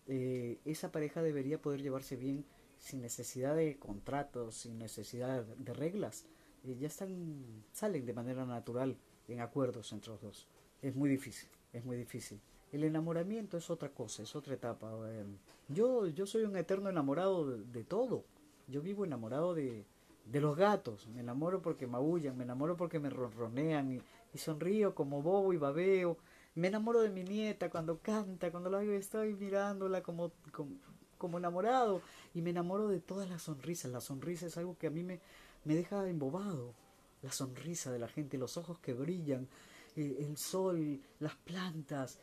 Eh, 0.07 0.59
esa 0.63 0.91
pareja 0.91 1.21
debería 1.21 1.61
poder 1.61 1.81
llevarse 1.81 2.15
bien 2.15 2.45
sin 2.79 3.01
necesidad 3.01 3.55
de 3.55 3.77
contratos, 3.77 4.55
sin 4.55 4.77
necesidad 4.77 5.43
de 5.43 5.73
reglas. 5.73 6.25
Eh, 6.63 6.77
ya 6.79 6.87
están, 6.87 7.65
salen 7.73 8.05
de 8.05 8.13
manera 8.13 8.45
natural 8.45 8.97
en 9.27 9.41
acuerdos 9.41 9.91
entre 9.91 10.11
los 10.11 10.21
dos. 10.21 10.47
Es 10.81 10.95
muy 10.95 11.09
difícil, 11.09 11.49
es 11.73 11.83
muy 11.83 11.97
difícil. 11.97 12.39
El 12.71 12.83
enamoramiento 12.83 13.57
es 13.57 13.69
otra 13.69 13.89
cosa, 13.89 14.23
es 14.23 14.35
otra 14.35 14.53
etapa. 14.53 14.91
Eh, 15.09 15.25
yo, 15.69 16.07
yo 16.07 16.25
soy 16.25 16.43
un 16.43 16.57
eterno 16.57 16.89
enamorado 16.89 17.45
de, 17.45 17.83
todo. 17.83 18.25
Yo 18.67 18.81
vivo 18.81 19.05
enamorado 19.05 19.53
de, 19.53 19.85
de 20.25 20.41
los 20.41 20.57
gatos. 20.57 21.07
Me 21.07 21.21
enamoro 21.21 21.61
porque 21.61 21.87
maullan, 21.87 22.37
me 22.37 22.43
enamoro 22.43 22.75
porque 22.75 22.99
me 22.99 23.09
ronronean 23.09 23.93
y, 23.93 24.01
y, 24.33 24.37
sonrío 24.37 24.93
como 24.93 25.21
bobo 25.21 25.53
y 25.53 25.57
babeo. 25.57 26.17
Me 26.55 26.67
enamoro 26.67 27.01
de 27.01 27.09
mi 27.09 27.23
nieta 27.23 27.69
cuando 27.69 27.99
canta, 27.99 28.51
cuando 28.51 28.69
la 28.69 28.83
estoy 28.83 29.35
mirándola 29.35 30.01
como, 30.03 30.31
como, 30.51 30.71
como, 31.17 31.37
enamorado. 31.37 32.01
Y 32.33 32.41
me 32.41 32.49
enamoro 32.49 32.89
de 32.89 32.99
todas 32.99 33.29
las 33.29 33.43
sonrisas. 33.43 33.91
La 33.91 34.01
sonrisa 34.01 34.47
es 34.47 34.57
algo 34.57 34.77
que 34.77 34.87
a 34.87 34.91
mí 34.91 35.03
me, 35.03 35.21
me 35.63 35.75
deja 35.75 36.07
embobado. 36.09 36.73
La 37.21 37.31
sonrisa 37.31 37.91
de 37.91 37.99
la 37.99 38.09
gente, 38.09 38.37
los 38.37 38.57
ojos 38.57 38.77
que 38.79 38.93
brillan, 38.93 39.47
eh, 39.95 40.17
el 40.19 40.37
sol, 40.37 40.99
las 41.19 41.35
plantas. 41.35 42.19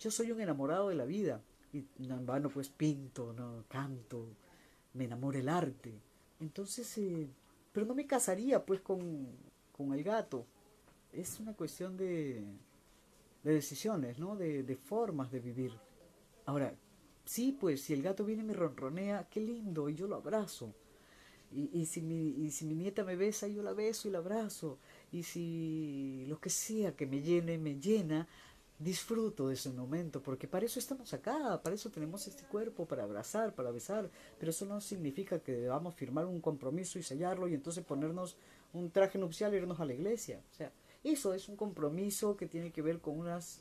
Yo 0.00 0.10
soy 0.10 0.32
un 0.32 0.40
enamorado 0.40 0.88
de 0.88 0.94
la 0.94 1.04
vida. 1.04 1.42
Y 1.72 1.84
en 1.98 2.26
vano 2.26 2.48
pues 2.48 2.68
pinto, 2.68 3.32
no 3.32 3.64
canto, 3.68 4.28
me 4.94 5.04
enamora 5.04 5.38
el 5.38 5.48
arte. 5.48 6.00
Entonces, 6.40 6.96
eh, 6.98 7.28
pero 7.72 7.86
no 7.86 7.94
me 7.94 8.06
casaría 8.06 8.64
pues 8.64 8.80
con, 8.80 9.26
con 9.72 9.92
el 9.92 10.02
gato. 10.02 10.46
Es 11.12 11.38
una 11.40 11.54
cuestión 11.54 11.96
de, 11.96 12.44
de 13.42 13.52
decisiones, 13.52 14.18
¿no? 14.18 14.36
De, 14.36 14.62
de, 14.62 14.76
formas 14.76 15.30
de 15.30 15.40
vivir. 15.40 15.72
Ahora, 16.46 16.74
sí, 17.24 17.56
pues 17.58 17.82
si 17.82 17.92
el 17.92 18.02
gato 18.02 18.24
viene 18.24 18.42
y 18.42 18.46
me 18.46 18.54
ronronea, 18.54 19.28
qué 19.30 19.40
lindo, 19.40 19.88
y 19.88 19.94
yo 19.94 20.06
lo 20.06 20.16
abrazo. 20.16 20.72
Y, 21.52 21.70
y, 21.78 21.86
si 21.86 22.00
mi, 22.02 22.28
y 22.28 22.50
si 22.50 22.64
mi 22.64 22.74
nieta 22.74 23.04
me 23.04 23.16
besa, 23.16 23.48
yo 23.48 23.62
la 23.62 23.72
beso 23.72 24.08
y 24.08 24.10
la 24.10 24.18
abrazo. 24.18 24.78
Y 25.12 25.22
si 25.22 26.24
lo 26.28 26.40
que 26.40 26.50
sea 26.50 26.96
que 26.96 27.06
me 27.06 27.22
llene, 27.22 27.56
me 27.58 27.78
llena, 27.78 28.26
disfruto 28.78 29.48
de 29.48 29.54
ese 29.54 29.70
momento, 29.70 30.22
porque 30.22 30.46
para 30.46 30.66
eso 30.66 30.78
estamos 30.78 31.14
acá, 31.14 31.60
para 31.62 31.74
eso 31.74 31.90
tenemos 31.90 32.26
este 32.26 32.44
cuerpo, 32.44 32.86
para 32.86 33.04
abrazar, 33.04 33.54
para 33.54 33.70
besar, 33.70 34.10
pero 34.38 34.50
eso 34.50 34.66
no 34.66 34.80
significa 34.80 35.38
que 35.38 35.52
debamos 35.52 35.94
firmar 35.94 36.26
un 36.26 36.40
compromiso 36.40 36.98
y 36.98 37.02
sellarlo 37.02 37.48
y 37.48 37.54
entonces 37.54 37.84
ponernos 37.84 38.36
un 38.72 38.90
traje 38.90 39.18
nupcial 39.18 39.54
e 39.54 39.58
irnos 39.58 39.80
a 39.80 39.86
la 39.86 39.94
iglesia. 39.94 40.42
O 40.50 40.54
sea, 40.54 40.72
eso 41.04 41.32
es 41.32 41.48
un 41.48 41.56
compromiso 41.56 42.36
que 42.36 42.46
tiene 42.46 42.70
que 42.70 42.82
ver 42.82 43.00
con 43.00 43.18
unas 43.18 43.60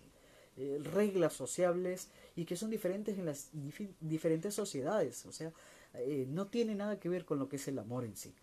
eh, 0.58 0.80
reglas 0.84 1.34
sociables 1.34 2.10
y 2.36 2.46
que 2.46 2.58
son 2.58 2.70
diferentes 2.70 3.18
en 3.18 3.26
las 3.26 3.50
dif 3.54 3.82
diferentes 4.02 4.54
sociedades. 4.54 5.26
O 5.26 5.32
sea, 5.32 5.54
eh, 5.94 6.26
no 6.28 6.48
tiene 6.48 6.76
nada 6.76 7.00
que 7.00 7.08
ver 7.08 7.24
con 7.24 7.40
lo 7.40 7.48
que 7.48 7.56
es 7.56 7.68
el 7.68 7.80
amor 7.80 8.04
en 8.04 8.18
sí. 8.18 8.34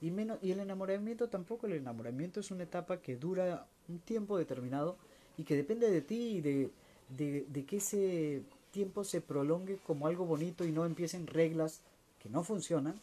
Y, 0.00 0.10
menos, 0.10 0.38
y 0.40 0.52
el 0.52 0.60
enamoramiento 0.60 1.28
tampoco, 1.28 1.66
el 1.66 1.74
enamoramiento 1.74 2.40
es 2.40 2.50
una 2.50 2.64
etapa 2.64 3.02
que 3.02 3.16
dura 3.16 3.66
un 3.88 3.98
tiempo 3.98 4.38
determinado 4.38 4.96
y 5.40 5.44
que 5.44 5.56
depende 5.56 5.90
de 5.90 6.02
ti 6.02 6.40
de, 6.40 6.70
de, 7.08 7.64
que 7.64 7.76
ese 7.78 8.42
tiempo 8.70 9.04
se 9.04 9.20
prolongue 9.20 9.78
como 9.86 10.06
algo 10.06 10.26
bonito 10.26 10.64
y 10.64 10.72
no 10.72 10.84
empiecen 10.84 11.26
reglas 11.26 11.80
que 12.22 12.28
no 12.28 12.44
funcionan 12.44 12.94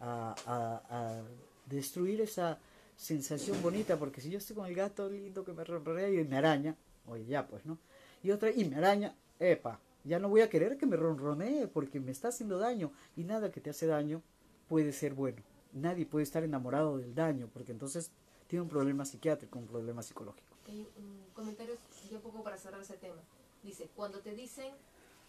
a 0.00 1.22
destruir 1.66 2.20
esa 2.20 2.58
sensación 2.98 3.62
bonita, 3.62 3.96
porque 3.96 4.20
si 4.20 4.28
yo 4.28 4.38
estoy 4.38 4.56
con 4.56 4.66
el 4.66 4.74
gato 4.74 5.08
lindo 5.08 5.44
que 5.44 5.52
me 5.52 5.64
ronronea 5.64 6.10
y 6.10 6.24
me 6.24 6.36
araña, 6.36 6.74
oye, 7.06 7.24
ya 7.26 7.46
pues, 7.46 7.64
¿no? 7.64 7.78
Y 8.22 8.32
otra, 8.32 8.50
y 8.50 8.64
me 8.64 8.76
araña, 8.76 9.14
epa, 9.38 9.78
ya 10.04 10.18
no 10.18 10.28
voy 10.28 10.40
a 10.40 10.50
querer 10.50 10.76
que 10.76 10.86
me 10.86 10.96
ronronee 10.96 11.68
porque 11.68 12.00
me 12.00 12.10
está 12.10 12.28
haciendo 12.28 12.58
daño 12.58 12.90
y 13.16 13.22
nada 13.22 13.52
que 13.52 13.60
te 13.60 13.70
hace 13.70 13.86
daño 13.86 14.20
puede 14.68 14.92
ser 14.92 15.14
bueno. 15.14 15.38
Nadie 15.72 16.06
puede 16.06 16.24
estar 16.24 16.42
enamorado 16.42 16.98
del 16.98 17.14
daño 17.14 17.48
porque 17.52 17.72
entonces 17.72 18.10
tiene 18.48 18.62
un 18.62 18.68
problema 18.68 19.04
psiquiátrico, 19.04 19.58
un 19.58 19.66
problema 19.66 20.02
psicológico. 20.02 20.47
Hay 20.68 20.86
un 20.96 21.24
comentario, 21.32 21.76
yo 22.10 22.20
poco 22.20 22.42
para 22.42 22.58
cerrar 22.58 22.80
ese 22.80 22.96
tema. 22.96 23.22
Dice, 23.62 23.88
cuando 23.96 24.20
te 24.20 24.34
dicen, 24.34 24.72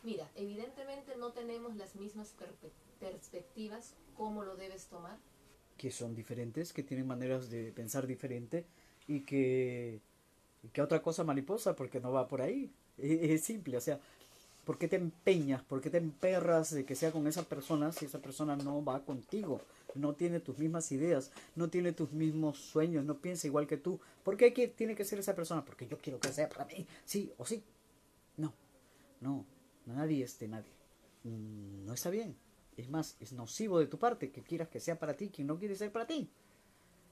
mira, 0.03 0.29
evidentemente 0.35 1.15
no 1.17 1.31
tenemos 1.31 1.75
las 1.75 1.95
mismas 1.95 2.35
perspectivas, 2.99 3.95
¿cómo 4.15 4.43
lo 4.43 4.55
debes 4.55 4.87
tomar? 4.87 5.17
Que 5.77 5.91
son 5.91 6.13
diferentes, 6.13 6.73
que 6.73 6.83
tienen 6.83 7.07
maneras 7.07 7.49
de 7.49 7.71
pensar 7.71 8.05
diferente 8.05 8.65
y 9.07 9.21
que, 9.21 10.01
que 10.73 10.81
otra 10.81 11.01
cosa 11.01 11.23
mariposa 11.23 11.75
porque 11.75 12.01
no 12.01 12.11
va 12.11 12.27
por 12.27 12.41
ahí. 12.41 12.69
Es, 12.97 13.31
es 13.31 13.43
simple, 13.43 13.77
o 13.77 13.81
sea, 13.81 13.99
¿por 14.65 14.77
qué 14.77 14.89
te 14.89 14.97
empeñas? 14.97 15.63
¿Por 15.63 15.79
qué 15.79 15.89
te 15.89 15.97
emperras 15.97 16.71
de 16.71 16.83
que 16.85 16.95
sea 16.95 17.11
con 17.11 17.27
esa 17.27 17.43
persona 17.43 17.93
si 17.93 18.05
esa 18.05 18.19
persona 18.19 18.57
no 18.57 18.83
va 18.83 19.05
contigo? 19.05 19.61
No 19.95 20.15
tiene 20.15 20.39
tus 20.39 20.57
mismas 20.57 20.91
ideas, 20.91 21.31
no 21.55 21.69
tiene 21.69 21.93
tus 21.93 22.11
mismos 22.11 22.57
sueños, 22.59 23.03
no 23.05 23.19
piensa 23.19 23.47
igual 23.47 23.67
que 23.67 23.77
tú. 23.77 23.99
¿Por 24.23 24.37
qué 24.37 24.51
tiene 24.51 24.95
que 24.95 25.05
ser 25.05 25.19
esa 25.19 25.35
persona? 25.35 25.65
Porque 25.65 25.87
yo 25.87 25.97
quiero 25.97 26.19
que 26.19 26.31
sea 26.31 26.49
para 26.49 26.65
mí, 26.65 26.87
sí 27.05 27.31
o 27.37 27.45
sí. 27.45 27.63
No, 28.37 28.53
no, 29.21 29.45
nadie 29.85 30.23
es 30.23 30.37
de 30.39 30.47
nadie. 30.47 30.71
No 31.23 31.93
está 31.93 32.09
bien. 32.09 32.35
Es 32.77 32.89
más, 32.89 33.17
es 33.19 33.33
nocivo 33.33 33.79
de 33.79 33.87
tu 33.87 33.99
parte 33.99 34.31
que 34.31 34.41
quieras 34.41 34.69
que 34.69 34.79
sea 34.79 34.97
para 34.97 35.15
ti 35.15 35.29
quien 35.29 35.47
no 35.47 35.59
quiere 35.59 35.75
ser 35.75 35.91
para 35.91 36.07
ti. 36.07 36.29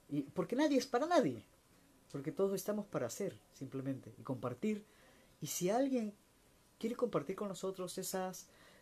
Y 0.09 0.21
porque 0.21 0.55
nadie 0.55 0.77
es 0.77 0.87
para 0.87 1.05
nadie. 1.05 1.43
Porque 2.11 2.31
todos 2.31 2.53
estamos 2.53 2.85
para 2.85 3.07
hacer, 3.07 3.37
simplemente, 3.51 4.13
y 4.17 4.23
compartir. 4.23 4.85
Y 5.41 5.47
si 5.47 5.69
alguien 5.69 6.13
quiere 6.79 6.95
compartir 6.95 7.35
con 7.35 7.49
nosotros 7.49 7.97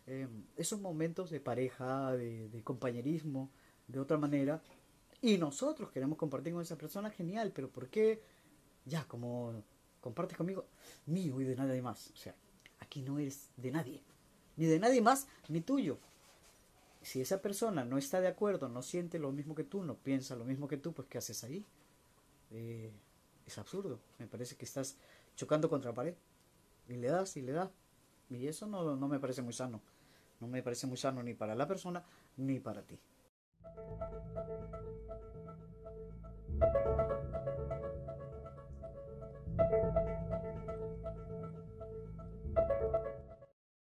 eh, 0.06 0.28
esos 0.56 0.80
momentos 0.80 1.30
de 1.30 1.40
pareja, 1.40 2.12
de 2.12 2.60
compañerismo, 2.62 3.50
de 3.88 4.00
otra 4.00 4.18
manera 4.18 4.60
y 5.20 5.38
nosotros 5.38 5.90
queremos 5.90 6.18
compartir 6.18 6.52
con 6.52 6.62
esa 6.62 6.76
persona, 6.76 7.10
genial, 7.10 7.52
pero 7.54 7.68
¿por 7.70 7.88
qué? 7.88 8.22
Ya, 8.84 9.04
como 9.08 9.62
compartes 10.00 10.36
conmigo, 10.36 10.66
mío 11.06 11.40
y 11.40 11.44
de 11.44 11.56
nadie 11.56 11.82
más. 11.82 12.10
O 12.10 12.16
sea, 12.16 12.34
¿a 12.80 12.84
aquí 12.84 13.02
no 13.02 13.18
eres 13.18 13.50
de 13.56 13.70
nadie, 13.70 14.02
ni 14.56 14.66
de 14.66 14.78
nadie 14.78 15.00
más, 15.00 15.26
ni 15.48 15.60
tuyo. 15.60 15.98
Si 17.02 17.20
esa 17.20 17.40
persona 17.40 17.84
no 17.84 17.98
está 17.98 18.20
de 18.20 18.28
acuerdo, 18.28 18.68
no 18.68 18.82
siente 18.82 19.18
lo 19.18 19.32
mismo 19.32 19.54
que 19.54 19.64
tú, 19.64 19.82
no 19.82 19.94
piensa 19.94 20.34
lo 20.36 20.44
mismo 20.44 20.68
que 20.68 20.76
tú, 20.76 20.92
pues 20.92 21.08
¿qué 21.08 21.18
haces 21.18 21.44
ahí? 21.44 21.64
Eh, 22.50 22.90
es 23.46 23.58
absurdo. 23.58 24.00
Me 24.18 24.26
parece 24.26 24.56
que 24.56 24.64
estás 24.64 24.96
chocando 25.36 25.68
contra 25.68 25.90
la 25.90 25.94
pared. 25.94 26.14
Y 26.88 26.96
le 26.96 27.08
das 27.08 27.36
y 27.36 27.42
le 27.42 27.52
das. 27.52 27.70
Y 28.28 28.48
eso 28.48 28.66
no, 28.66 28.96
no 28.96 29.08
me 29.08 29.20
parece 29.20 29.42
muy 29.42 29.52
sano. 29.52 29.80
No 30.40 30.48
me 30.48 30.62
parece 30.62 30.86
muy 30.86 30.96
sano 30.96 31.22
ni 31.22 31.34
para 31.34 31.54
la 31.54 31.66
persona 31.66 32.04
ni 32.36 32.58
para 32.58 32.82
ti. 32.82 32.98